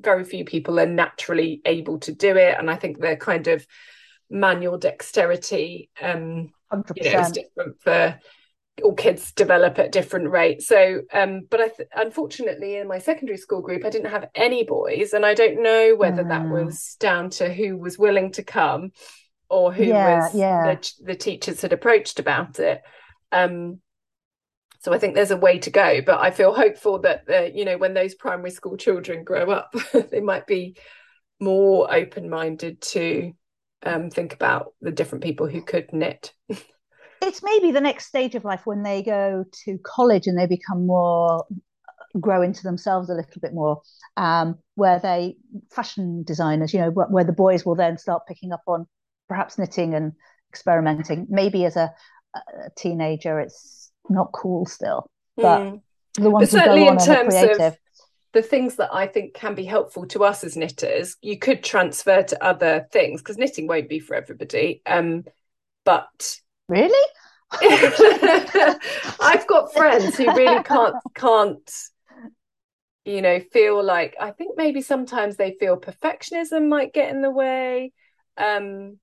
[0.00, 2.56] very few people are naturally able to do it.
[2.58, 3.66] And I think the kind of
[4.30, 6.52] manual dexterity, um,
[6.96, 8.18] you know, is different for
[8.82, 10.66] all kids develop at different rates.
[10.66, 14.64] So, um, but I th- unfortunately in my secondary school group, I didn't have any
[14.64, 16.50] boys, and I don't know whether that Mm.
[16.50, 18.90] was down to who was willing to come
[19.48, 20.74] or who Yeah, was yeah.
[20.74, 22.82] the, the teachers had approached about it.
[23.30, 23.80] Um,
[24.84, 27.64] so I think there's a way to go, but I feel hopeful that uh, you
[27.64, 29.74] know when those primary school children grow up,
[30.10, 30.76] they might be
[31.40, 33.32] more open-minded to
[33.82, 36.34] um, think about the different people who could knit.
[37.22, 40.86] it's maybe the next stage of life when they go to college and they become
[40.86, 41.46] more
[42.20, 43.80] grow into themselves a little bit more
[44.18, 45.34] um, where they
[45.72, 48.86] fashion designers you know where the boys will then start picking up on
[49.28, 50.12] perhaps knitting and
[50.50, 51.90] experimenting maybe as a,
[52.34, 55.06] a teenager it's not cool still.
[55.36, 55.80] But mm.
[56.14, 57.76] the ones but certainly in terms of
[58.32, 62.22] the things that I think can be helpful to us as knitters, you could transfer
[62.22, 64.82] to other things because knitting won't be for everybody.
[64.86, 65.24] Um,
[65.84, 66.38] but
[66.68, 67.08] really,
[69.20, 71.72] I've got friends who really can't can't
[73.04, 77.30] you know feel like I think maybe sometimes they feel perfectionism might get in the
[77.30, 77.92] way.
[78.36, 78.98] Um,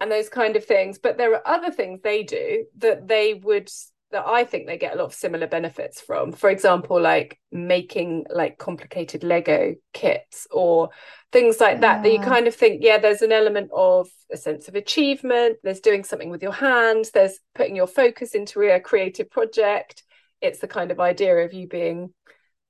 [0.00, 0.98] and those kind of things.
[0.98, 3.70] But there are other things they do that they would
[4.12, 6.32] that I think they get a lot of similar benefits from.
[6.32, 10.90] For example, like making like complicated Lego kits or
[11.30, 14.66] things like that, that you kind of think, yeah, there's an element of a sense
[14.66, 19.30] of achievement, there's doing something with your hands, there's putting your focus into a creative
[19.30, 20.02] project.
[20.40, 22.12] It's the kind of idea of you being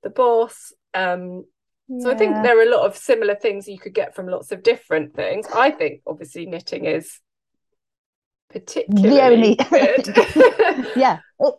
[0.03, 0.73] the boss.
[0.93, 1.45] Um,
[1.87, 2.03] yeah.
[2.03, 4.51] So I think there are a lot of similar things you could get from lots
[4.51, 5.47] of different things.
[5.53, 7.19] I think obviously knitting is
[8.51, 10.91] particularly the only good.
[10.95, 11.19] yeah.
[11.39, 11.55] It,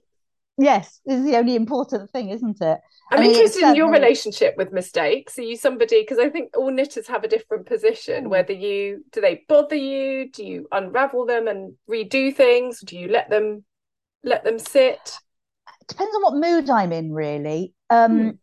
[0.58, 2.78] yes is the only important thing isn't it?
[3.10, 5.38] I'm I mean, interested in your relationship with mistakes.
[5.38, 8.28] Are you somebody because i think all knitters have a different position mm.
[8.28, 10.30] whether you do they bother you?
[10.30, 12.80] Do you unravel them and redo things?
[12.80, 13.64] Do you let them
[14.22, 15.18] let them sit?
[15.80, 17.74] It depends on what mood i'm in really.
[17.88, 18.38] Um mm.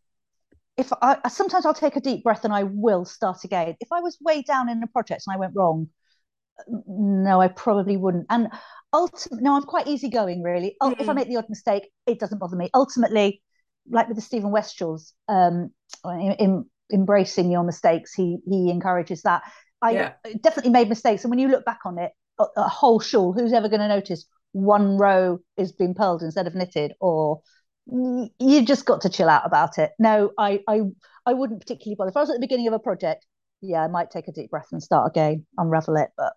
[0.77, 3.75] if i sometimes i'll take a deep breath and i will start again.
[3.79, 5.89] If i was way down in a project and i went wrong
[6.67, 8.25] no, I probably wouldn't.
[8.29, 8.49] And
[8.93, 10.75] ultimately, no, I'm quite easygoing, really.
[10.81, 11.01] Mm-hmm.
[11.01, 11.15] If I mm.
[11.15, 12.69] make the odd mistake, it doesn't bother me.
[12.73, 13.41] Ultimately,
[13.89, 15.71] like with the Stephen Westshaws, um,
[16.05, 19.43] in, in embracing your mistakes, he he encourages that.
[19.81, 20.13] I yeah.
[20.41, 23.53] definitely made mistakes, and when you look back on it, a, a whole shawl, who's
[23.53, 27.41] ever going to notice one row is being purled instead of knitted, or
[27.87, 29.91] you just got to chill out about it.
[29.99, 30.81] No, I I
[31.25, 32.09] I wouldn't particularly bother.
[32.09, 33.25] If I was at the beginning of a project,
[33.61, 36.33] yeah, I might take a deep breath and start again, unravel it, but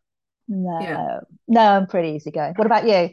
[0.52, 1.20] no, yeah.
[1.48, 2.54] no, I'm pretty easygoing.
[2.56, 3.10] What about you?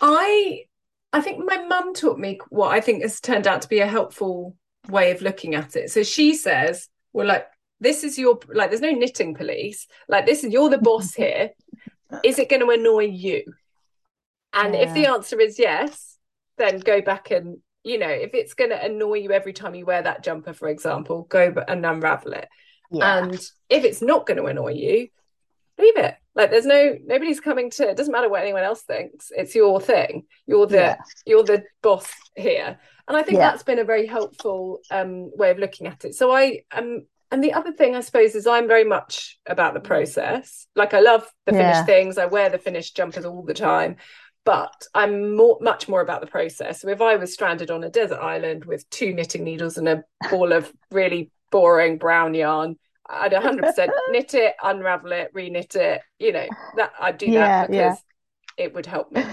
[0.00, 0.64] I
[1.12, 3.86] I think my mum taught me what I think has turned out to be a
[3.86, 4.56] helpful
[4.88, 5.90] way of looking at it.
[5.90, 7.46] So she says, well, like
[7.80, 9.86] this is your like there's no knitting police.
[10.08, 11.50] Like this is you're the boss here.
[12.22, 13.42] Is it going to annoy you?
[14.52, 14.82] And yeah.
[14.82, 16.16] if the answer is yes,
[16.58, 19.84] then go back and you know, if it's going to annoy you every time you
[19.84, 22.48] wear that jumper, for example, go and unravel it.
[22.90, 23.18] Yeah.
[23.18, 23.34] And
[23.68, 25.08] if it's not going to annoy you,
[25.78, 26.14] leave it.
[26.34, 29.30] Like there's no nobody's coming to it doesn't matter what anyone else thinks.
[29.36, 30.24] It's your thing.
[30.46, 30.96] You're the yeah.
[31.26, 32.78] you're the boss here.
[33.06, 33.50] And I think yeah.
[33.50, 36.14] that's been a very helpful um, way of looking at it.
[36.14, 39.80] So I um and the other thing I suppose is I'm very much about the
[39.80, 40.66] process.
[40.76, 41.84] Like I love the finished yeah.
[41.84, 42.18] things.
[42.18, 43.96] I wear the finished jumpers all the time.
[44.44, 46.82] But I'm more, much more about the process.
[46.82, 50.04] So if I was stranded on a desert island with two knitting needles and a
[50.30, 52.76] ball of really boring brown yarn,
[53.08, 56.02] I'd 100% knit it, unravel it, reknit it.
[56.18, 56.46] You know,
[56.76, 57.98] that I'd do yeah, that because
[58.58, 58.64] yeah.
[58.64, 59.24] it would help me.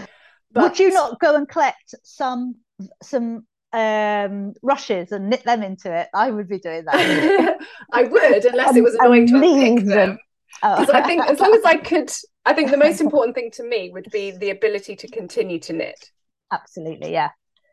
[0.51, 2.55] But, would you not go and collect some
[3.01, 6.09] some um rushes and knit them into it?
[6.13, 7.57] I would be doing that.
[7.93, 10.19] I would, unless it was annoying to unpick them.
[10.61, 10.93] Because oh.
[10.93, 12.11] I think as long as I could,
[12.45, 15.73] I think the most important thing to me would be the ability to continue to
[15.73, 16.11] knit.
[16.51, 17.29] Absolutely, yeah.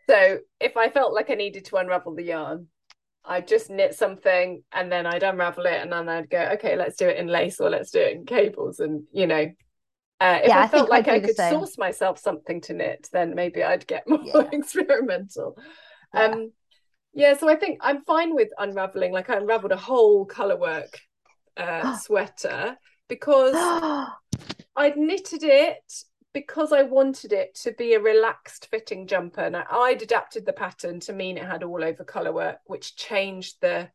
[0.09, 2.69] So if I felt like I needed to unravel the yarn,
[3.29, 6.97] I'd just knit something and then I'd unravel it and then I'd go, okay, let's
[6.97, 8.81] do it in lace or let's do it in cables.
[8.81, 9.47] And, you know,
[10.21, 13.35] uh, if yeah, I, I felt like I could source myself something to knit, then
[13.35, 14.49] maybe I'd get more yeah.
[14.51, 15.59] experimental.
[16.15, 16.25] Yeah.
[16.25, 16.53] Um,
[17.13, 19.13] yeah, so I think I'm fine with unraveling.
[19.13, 20.95] Like I unraveled a whole colorwork
[21.59, 23.55] uh, sweater because
[24.77, 25.93] I'd knitted it
[26.35, 31.01] because I wanted it to be a relaxed fitting jumper, and I'd adapted the pattern
[31.01, 33.91] to mean it had all over colour work, which changed the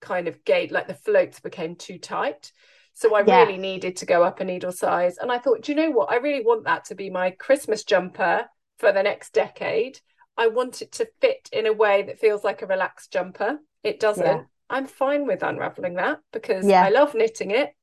[0.00, 2.52] kind of gate, like the floats became too tight.
[2.92, 3.42] So I yeah.
[3.42, 5.18] really needed to go up a needle size.
[5.18, 6.12] And I thought, do you know what?
[6.12, 8.46] I really want that to be my Christmas jumper
[8.78, 9.98] for the next decade.
[10.36, 13.58] I want it to fit in a way that feels like a relaxed jumper.
[13.82, 14.24] It doesn't.
[14.24, 14.42] Yeah.
[14.70, 16.84] I'm fine with unraveling that because yeah.
[16.84, 17.74] I love knitting it.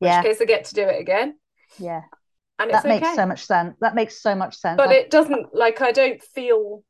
[0.00, 1.36] In which case I get to do it again.
[1.78, 2.02] Yeah
[2.58, 3.16] and that makes okay.
[3.16, 4.94] so much sense that makes so much sense but I...
[4.94, 6.82] it doesn't like i don't feel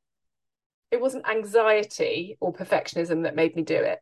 [0.90, 3.98] it wasn't anxiety or perfectionism that made me do it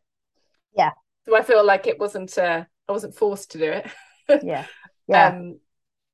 [0.75, 0.91] yeah
[1.25, 3.89] so i feel like it wasn't uh i wasn't forced to do it
[4.43, 4.65] yeah
[5.07, 5.59] yeah um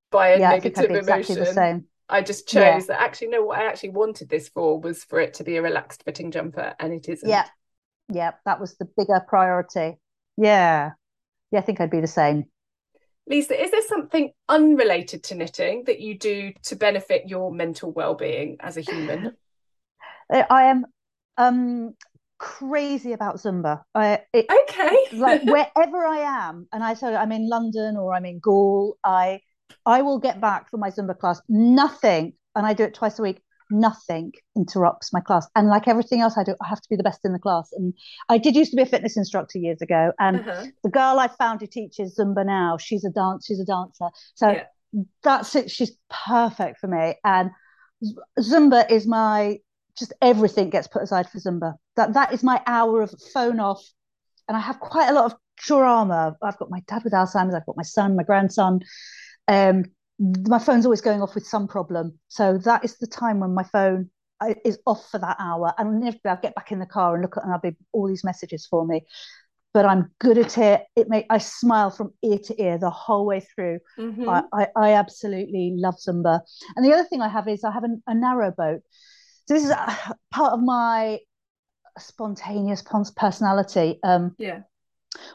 [0.10, 2.80] by a yeah, negative emotion exactly the same I just chose yeah.
[2.90, 5.62] that actually no what I actually wanted this for was for it to be a
[5.62, 7.28] relaxed fitting jumper and it isn't.
[7.28, 7.46] Yeah.
[8.12, 9.98] Yeah, that was the bigger priority.
[10.36, 10.92] Yeah.
[11.52, 12.46] Yeah, I think I'd be the same.
[13.32, 18.58] Lisa, is there something unrelated to knitting that you do to benefit your mental well-being
[18.60, 19.32] as a human?
[20.32, 20.86] I am
[21.38, 21.94] um
[22.38, 23.84] crazy about Zumba.
[23.96, 25.18] I, it, okay.
[25.18, 25.44] like
[25.76, 29.40] wherever I am, and I said I'm in London or I'm in Gaul, I
[29.86, 31.42] I will get back from my Zumba class.
[31.48, 33.42] Nothing, and I do it twice a week.
[33.72, 37.04] Nothing interrupts my class, and like everything else I do, I have to be the
[37.04, 37.72] best in the class.
[37.74, 37.94] And
[38.30, 40.66] I did used to be a fitness instructor years ago, and uh-huh.
[40.84, 44.10] the girl I found who teaches Zumba now, she's a dance, she's a dancer.
[44.36, 44.64] So yeah.
[45.24, 45.72] that's it.
[45.72, 47.52] She's perfect for me, and
[48.40, 49.60] Zumba is my
[49.98, 51.76] just everything gets put aside for Zumba.
[51.96, 53.84] That that is my hour of phone off,
[54.48, 56.36] and I have quite a lot of drama.
[56.42, 57.56] I've got my dad with Alzheimer's.
[57.56, 58.82] I've got my son, my grandson.
[59.48, 59.86] Um,
[60.22, 62.20] my phone's always going off with some problem.
[62.28, 64.10] So that is the time when my phone
[64.40, 65.74] uh, is off for that hour.
[65.78, 68.08] And inevitably I'll get back in the car and look at and I'll be all
[68.08, 69.02] these messages for me.
[69.74, 70.84] But I'm good at it.
[70.96, 73.80] It may I smile from ear to ear the whole way through.
[73.98, 74.30] Mm-hmm.
[74.30, 76.42] I, I, I, absolutely love Zumba.
[76.76, 78.82] And the other thing I have is I have a, a narrow boat.
[79.48, 81.20] So this is a, part of my
[81.98, 82.84] spontaneous
[83.16, 84.00] personality.
[84.04, 84.64] Um, yeah.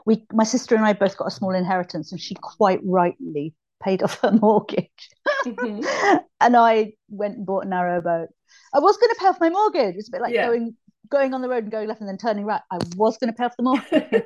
[0.04, 4.02] We, my sister and I both got a small inheritance, and she quite rightly paid
[4.04, 5.10] off her mortgage.
[5.44, 6.16] Mm-hmm.
[6.40, 8.28] and I went and bought a narrow boat.
[8.74, 9.96] I was going to pay off my mortgage.
[9.96, 10.46] It's a bit like yeah.
[10.46, 10.76] going
[11.08, 12.60] going on the road and going left and then turning right.
[12.70, 14.24] I was going to pay off the mortgage.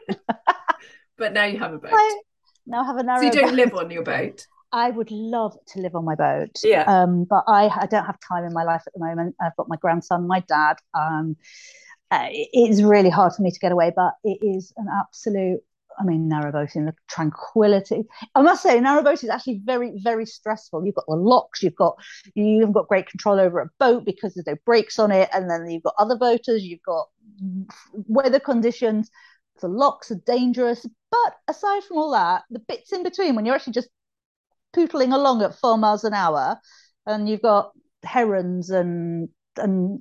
[1.19, 1.91] but now you have a boat.
[1.93, 2.21] I
[2.67, 3.21] now have a narrow.
[3.21, 3.55] So you don't boat.
[3.55, 4.47] live on your boat.
[4.73, 6.57] I would love to live on my boat.
[6.63, 6.85] Yeah.
[6.87, 9.35] Um, but I I don't have time in my life at the moment.
[9.41, 10.77] I've got my grandson, my dad.
[10.95, 11.37] Um,
[12.11, 15.61] uh, it's really hard for me to get away, but it is an absolute
[16.01, 18.05] I mean, narrowboating, the tranquility.
[18.35, 20.85] I must say, narrowboating is actually very, very stressful.
[20.85, 21.97] You've got the locks, you've got
[22.35, 25.51] you haven't got great control over a boat because there's no brakes on it, and
[25.51, 27.09] then you've got other boaters, you've got
[27.93, 29.11] weather conditions.
[29.61, 33.55] The locks are dangerous, but aside from all that, the bits in between when you're
[33.55, 33.91] actually just
[34.75, 36.59] pootling along at four miles an hour,
[37.05, 37.73] and you've got
[38.03, 39.29] herons and
[39.59, 40.01] and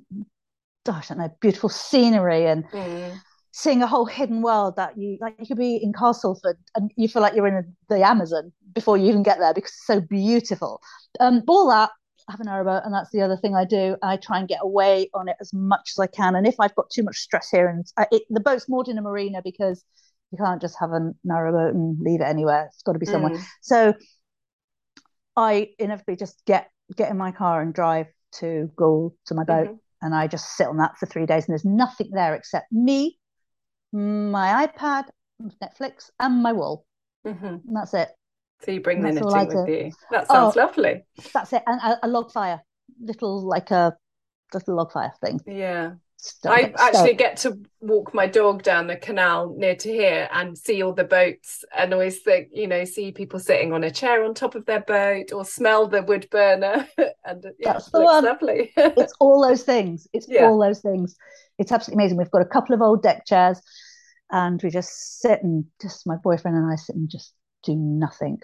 [0.86, 2.64] gosh, I don't know, beautiful scenery and.
[2.70, 3.20] Mm
[3.52, 7.08] seeing a whole hidden world that you like you could be in Castleford and you
[7.08, 10.80] feel like you're in the Amazon before you even get there because it's so beautiful.
[11.18, 11.90] Um, all that
[12.28, 13.96] I have an narrowboat, and that's the other thing I do.
[14.02, 16.36] I try and get away on it as much as I can.
[16.36, 18.98] And if I've got too much stress here, and I, it, the boat's moored in
[18.98, 19.84] a marina because
[20.30, 22.66] you can't just have a narrowboat and leave it anywhere.
[22.66, 23.32] It's got to be somewhere.
[23.32, 23.44] Mm.
[23.62, 23.94] So
[25.36, 29.66] I inevitably just get get in my car and drive to go to my boat,
[29.66, 29.74] mm-hmm.
[30.02, 31.48] and I just sit on that for three days.
[31.48, 33.18] And there's nothing there except me
[33.92, 35.04] my iPad,
[35.62, 36.84] Netflix, and my wall.
[37.26, 37.46] Mm-hmm.
[37.46, 38.10] And that's it.
[38.62, 39.92] So you bring the knitting with you.
[40.10, 41.02] That sounds oh, lovely.
[41.32, 41.62] That's it.
[41.66, 42.60] And a, a, log fire,
[43.00, 43.96] little like a
[44.52, 45.40] little log fire thing.
[45.46, 45.92] Yeah.
[46.44, 50.82] I actually get to walk my dog down the canal near to here and see
[50.82, 54.34] all the boats and always think, you know, see people sitting on a chair on
[54.34, 56.86] top of their boat or smell the wood burner.
[57.24, 58.24] and yeah, That's the one.
[58.24, 58.72] lovely.
[58.76, 60.08] it's all those things.
[60.12, 60.44] It's yeah.
[60.44, 61.16] all those things.
[61.60, 62.16] It's absolutely amazing.
[62.16, 63.60] We've got a couple of old deck chairs
[64.30, 68.38] and we just sit and just my boyfriend and I sit and just do nothing.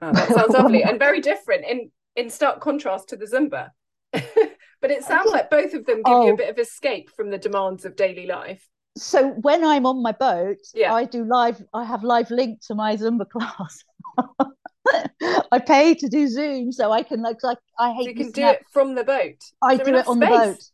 [0.00, 3.68] Oh, that sounds lovely and very different in in stark contrast to the Zumba.
[4.12, 6.24] but it sounds like both of them give oh.
[6.24, 6.36] you a oh.
[6.36, 8.66] bit of escape from the demands of daily life.
[8.96, 10.92] So when I'm on my boat, yeah.
[10.92, 11.62] I do live.
[11.72, 13.84] I have live link to my Zumba class.
[15.52, 18.04] I pay to do Zoom, so I can like like I hate.
[18.04, 19.36] So you can do it from the boat.
[19.62, 20.28] I do it on space?
[20.28, 20.64] the boat.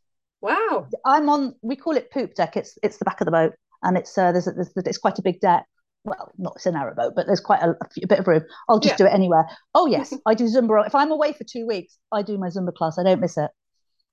[0.40, 0.86] Wow.
[1.04, 1.54] I'm on.
[1.62, 2.56] We call it poop deck.
[2.56, 5.18] It's it's the back of the boat, and it's uh, there's, a, there's it's quite
[5.18, 5.64] a big deck.
[6.04, 8.42] Well, not it's a narrow boat, but there's quite a, a, bit of room.
[8.68, 8.96] I'll just yeah.
[8.96, 9.46] do it anywhere.
[9.74, 10.86] Oh yes, I do Zumba.
[10.86, 12.98] If I'm away for two weeks, I do my Zumba class.
[12.98, 13.50] I don't miss it.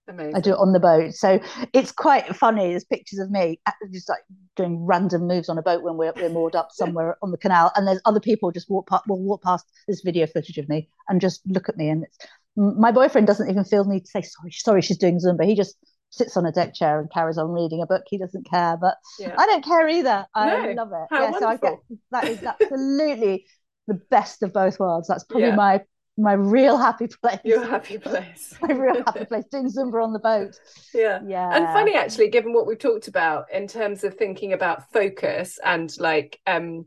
[0.07, 0.35] Amazing.
[0.35, 1.13] I do it on the boat.
[1.13, 1.39] So
[1.73, 2.69] it's quite funny.
[2.69, 3.59] There's pictures of me
[3.91, 4.19] just like
[4.55, 7.71] doing random moves on a boat when we're, we're moored up somewhere on the canal.
[7.75, 10.89] And there's other people just walk past, will walk past this video footage of me
[11.09, 11.89] and just look at me.
[11.89, 12.17] And it's,
[12.55, 15.43] my boyfriend doesn't even feel the need to say, sorry, sorry, she's doing Zumba.
[15.43, 15.75] He just
[16.09, 18.03] sits on a deck chair and carries on reading a book.
[18.07, 19.35] He doesn't care, but yeah.
[19.37, 20.25] I don't care either.
[20.33, 20.83] I no.
[20.83, 21.07] love it.
[21.09, 21.39] How yeah, wonderful.
[21.39, 21.79] so I get
[22.11, 23.45] that is absolutely
[23.87, 25.07] the best of both worlds.
[25.07, 25.55] That's probably yeah.
[25.55, 25.81] my
[26.17, 27.39] my real happy place.
[27.43, 28.55] Your happy place.
[28.61, 29.43] my real happy place.
[29.51, 30.57] Doing Zumba on the boat.
[30.93, 31.19] Yeah.
[31.25, 31.53] Yeah.
[31.53, 35.93] And funny actually, given what we've talked about in terms of thinking about focus and
[35.99, 36.85] like um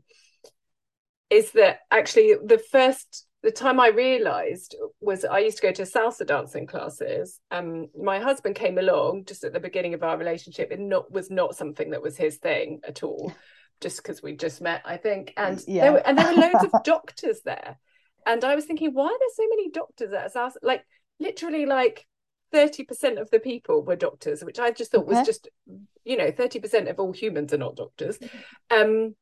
[1.29, 5.83] is that actually the first the time I realized was I used to go to
[5.83, 7.39] salsa dancing classes.
[7.51, 10.71] Um, my husband came along just at the beginning of our relationship.
[10.71, 13.33] It not was not something that was his thing at all,
[13.81, 15.33] just because we just met, I think.
[15.37, 15.83] And yeah.
[15.83, 17.79] there were, and there were loads of doctors there,
[18.25, 20.55] and I was thinking, why are there so many doctors at salsa?
[20.61, 20.83] Like
[21.19, 22.05] literally like
[22.53, 25.15] 30% of the people were doctors, which I just thought okay.
[25.17, 25.47] was just,
[26.03, 28.17] you know, 30% of all humans are not doctors.
[28.69, 29.15] Um,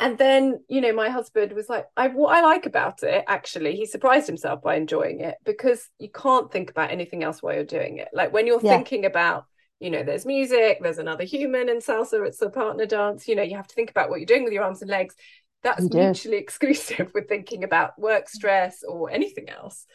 [0.00, 3.76] and then, you know, my husband was like, I, what I like about it, actually,
[3.76, 7.64] he surprised himself by enjoying it because you can't think about anything else while you're
[7.64, 8.08] doing it.
[8.12, 8.76] Like when you're yeah.
[8.76, 9.46] thinking about,
[9.78, 13.42] you know, there's music, there's another human in salsa, it's a partner dance, you know,
[13.42, 15.14] you have to think about what you're doing with your arms and legs.
[15.62, 19.86] That's mutually exclusive with thinking about work stress or anything else.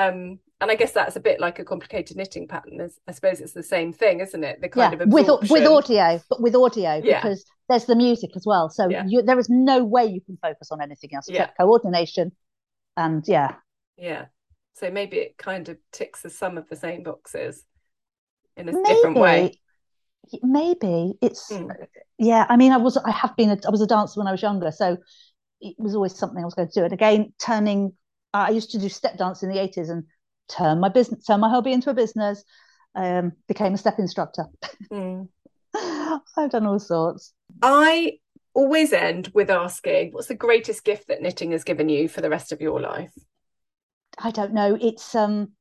[0.00, 2.90] Um, and I guess that's a bit like a complicated knitting pattern.
[3.08, 4.60] I suppose it's the same thing, isn't it?
[4.60, 5.54] The kind yeah, of absorption.
[5.54, 7.20] with with audio, but with audio yeah.
[7.20, 8.68] because there's the music as well.
[8.68, 9.04] So yeah.
[9.06, 12.32] you, there is no way you can focus on anything else except coordination,
[12.96, 13.54] and yeah,
[13.96, 14.26] yeah.
[14.74, 17.64] So maybe it kind of ticks some of the same boxes
[18.56, 19.52] in a maybe, different way.
[20.42, 21.70] Maybe it's mm.
[22.18, 22.46] yeah.
[22.48, 24.42] I mean, I was I have been a, I was a dancer when I was
[24.42, 24.98] younger, so
[25.60, 26.84] it was always something I was going to do.
[26.84, 27.92] And again, turning
[28.32, 30.04] I used to do step dance in the 80s and
[30.48, 32.44] turn my business, turn my hobby into a business,
[32.94, 34.44] um, became a step instructor.
[34.90, 35.28] Mm.
[35.74, 37.32] I've done all sorts.
[37.62, 38.18] I
[38.54, 42.30] always end with asking, what's the greatest gift that knitting has given you for the
[42.30, 43.12] rest of your life?
[44.18, 44.76] I don't know.
[44.80, 45.52] It's um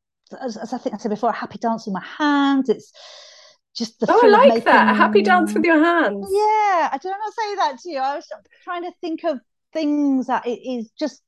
[0.42, 2.70] as, as I think I said before, a happy dance with my hands.
[2.70, 2.92] It's
[3.76, 4.64] just the oh, I like making...
[4.66, 4.92] that.
[4.92, 6.28] A happy dance with your hands.
[6.32, 8.00] Yeah, I don't know say that to you.
[8.00, 8.28] I was
[8.64, 9.40] trying to think of
[9.74, 11.22] things that it is just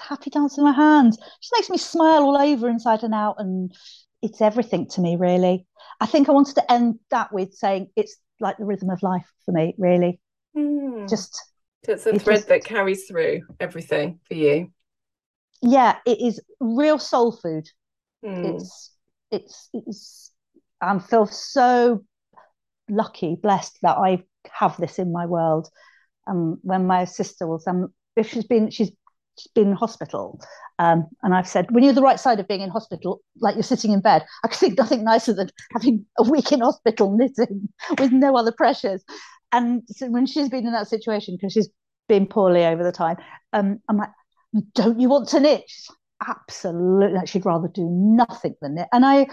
[0.00, 1.16] happy dance in my hands.
[1.16, 3.72] Just makes me smile all over inside and out, and
[4.22, 5.66] it's everything to me, really.
[6.00, 9.26] I think I wanted to end that with saying it's like the rhythm of life
[9.44, 10.20] for me, really.
[10.56, 11.08] Mm.
[11.08, 11.34] Just
[11.84, 14.72] so it's a thread just, that carries through everything for you.
[15.62, 17.68] Yeah, it is real soul food.
[18.24, 18.54] Mm.
[18.54, 18.92] It's
[19.30, 20.32] it's it's
[20.80, 22.04] I feel so
[22.88, 25.68] lucky, blessed that I have this in my world.
[26.26, 28.90] And um, when my sister was um if she's been she's
[29.48, 30.40] been in hospital.
[30.78, 33.62] Um, and I've said, when you're the right side of being in hospital, like you're
[33.62, 37.68] sitting in bed, I could think nothing nicer than having a week in hospital knitting
[37.98, 39.04] with no other pressures.
[39.52, 41.68] And so when she's been in that situation, because she's
[42.08, 43.16] been poorly over the time,
[43.52, 44.10] um, I'm like,
[44.74, 45.64] don't you want to knit?
[45.66, 47.26] She's like, absolutely.
[47.26, 48.88] she'd rather do nothing than knit.
[48.92, 49.26] And I,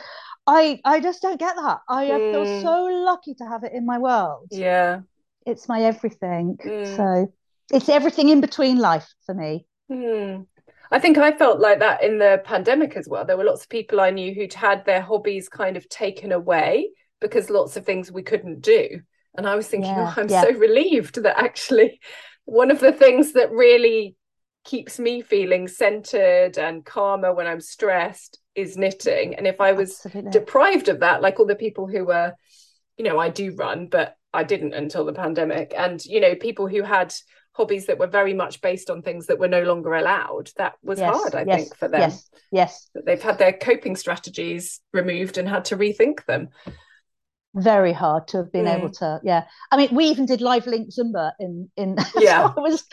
[0.48, 1.80] I, I just don't get that.
[1.90, 2.14] I, mm.
[2.14, 2.62] I feel hmm.
[2.62, 4.48] so lucky to have it in my world.
[4.52, 5.02] Yeah.
[5.46, 6.58] It's my everything.
[6.66, 6.96] Mm.
[6.96, 7.34] So
[7.72, 9.67] it's everything in between life for me.
[9.90, 10.42] Hmm.
[10.90, 13.26] I think I felt like that in the pandemic as well.
[13.26, 16.90] There were lots of people I knew who'd had their hobbies kind of taken away
[17.20, 19.02] because lots of things we couldn't do.
[19.36, 20.42] And I was thinking, yeah, oh, I'm yeah.
[20.42, 22.00] so relieved that actually
[22.46, 24.16] one of the things that really
[24.64, 29.36] keeps me feeling centered and calmer when I'm stressed is knitting.
[29.36, 30.32] And if I was Absolutely.
[30.32, 32.34] deprived of that, like all the people who were,
[32.98, 35.74] you know, I do run, but I didn't until the pandemic.
[35.78, 37.14] And, you know, people who had
[37.58, 40.52] hobbies that were very much based on things that were no longer allowed.
[40.58, 42.02] That was yes, hard i yes, think for them.
[42.02, 42.90] yes yes.
[42.94, 46.50] That they've had their coping strategies removed and had to rethink them.
[47.56, 48.78] Very hard to have been mm.
[48.78, 49.46] able to yeah.
[49.72, 52.48] I mean we even did live link zumba in in yeah.
[52.48, 52.84] So i was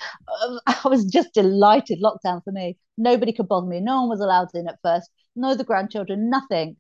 [0.67, 2.79] i was just delighted lockdown for me.
[2.97, 3.81] Nobody could bother me.
[3.81, 5.11] No one was allowed in at first.
[5.37, 6.77] No the grandchildren nothing.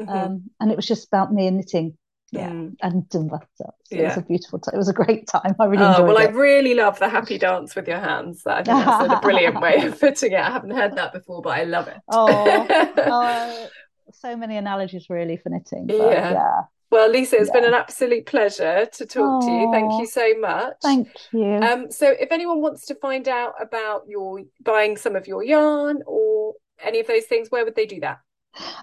[0.00, 0.10] Mm-hmm.
[0.10, 1.96] um, and it was just about me and knitting
[2.30, 2.74] yeah, mm.
[2.82, 3.40] and Zumba.
[3.54, 4.08] So it yeah.
[4.08, 4.74] was a beautiful time.
[4.74, 5.54] It was a great time.
[5.60, 6.30] I really oh, enjoyed well, it.
[6.30, 8.42] I really love the happy dance with your hands.
[8.46, 10.40] I think that's a brilliant way of putting it.
[10.40, 11.98] I haven't heard that before, but I love it.
[12.08, 12.66] oh,
[12.98, 13.68] oh
[14.12, 15.86] so many analogies really for knitting.
[15.86, 16.32] But, yeah.
[16.32, 16.60] yeah.
[16.90, 17.60] Well, Lisa, it's yeah.
[17.60, 19.70] been an absolute pleasure to talk oh, to you.
[19.72, 20.74] Thank you so much.
[20.80, 21.54] Thank you.
[21.54, 26.02] Um, so, if anyone wants to find out about your buying some of your yarn
[26.06, 28.18] or any of those things, where would they do that?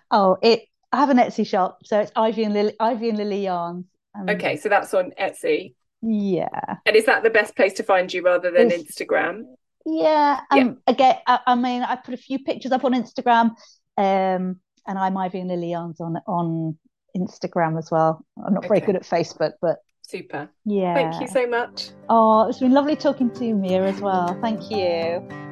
[0.09, 3.43] Oh, it I have an Etsy shop, so it's Ivy and Lily, Ivy and Lily
[3.43, 3.85] yarns.
[4.17, 5.75] Um, okay, so that's on Etsy.
[6.01, 6.47] Yeah.
[6.85, 9.43] And is that the best place to find you rather than it's, Instagram?
[9.85, 10.41] Yeah.
[10.49, 10.71] Um, yeah.
[10.87, 13.51] Again, I, I, mean, I put a few pictures up on Instagram,
[13.97, 16.77] um, and I'm Ivy and Lily yarns on on
[17.15, 18.25] Instagram as well.
[18.43, 18.67] I'm not okay.
[18.67, 20.49] very good at Facebook, but super.
[20.65, 20.93] Yeah.
[20.93, 21.91] Thank you so much.
[22.09, 24.37] Oh, it's been lovely talking to you, Mia, as well.
[24.41, 25.50] Thank you.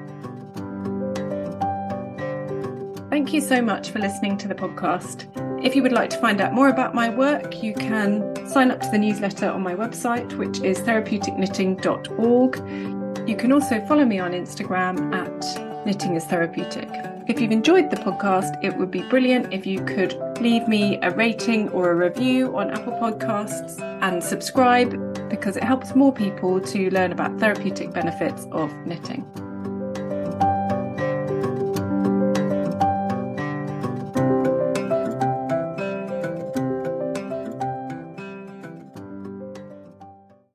[3.10, 5.26] Thank you so much for listening to the podcast.
[5.66, 8.82] If you would like to find out more about my work, you can sign up
[8.82, 13.28] to the newsletter on my website, which is therapeuticknitting.org.
[13.28, 16.88] You can also follow me on Instagram at Knitting is Therapeutic.
[17.28, 21.10] If you've enjoyed the podcast, it would be brilliant if you could leave me a
[21.10, 24.91] rating or a review on Apple Podcasts and subscribe
[25.30, 29.26] because it helps more people to learn about therapeutic benefits of knitting.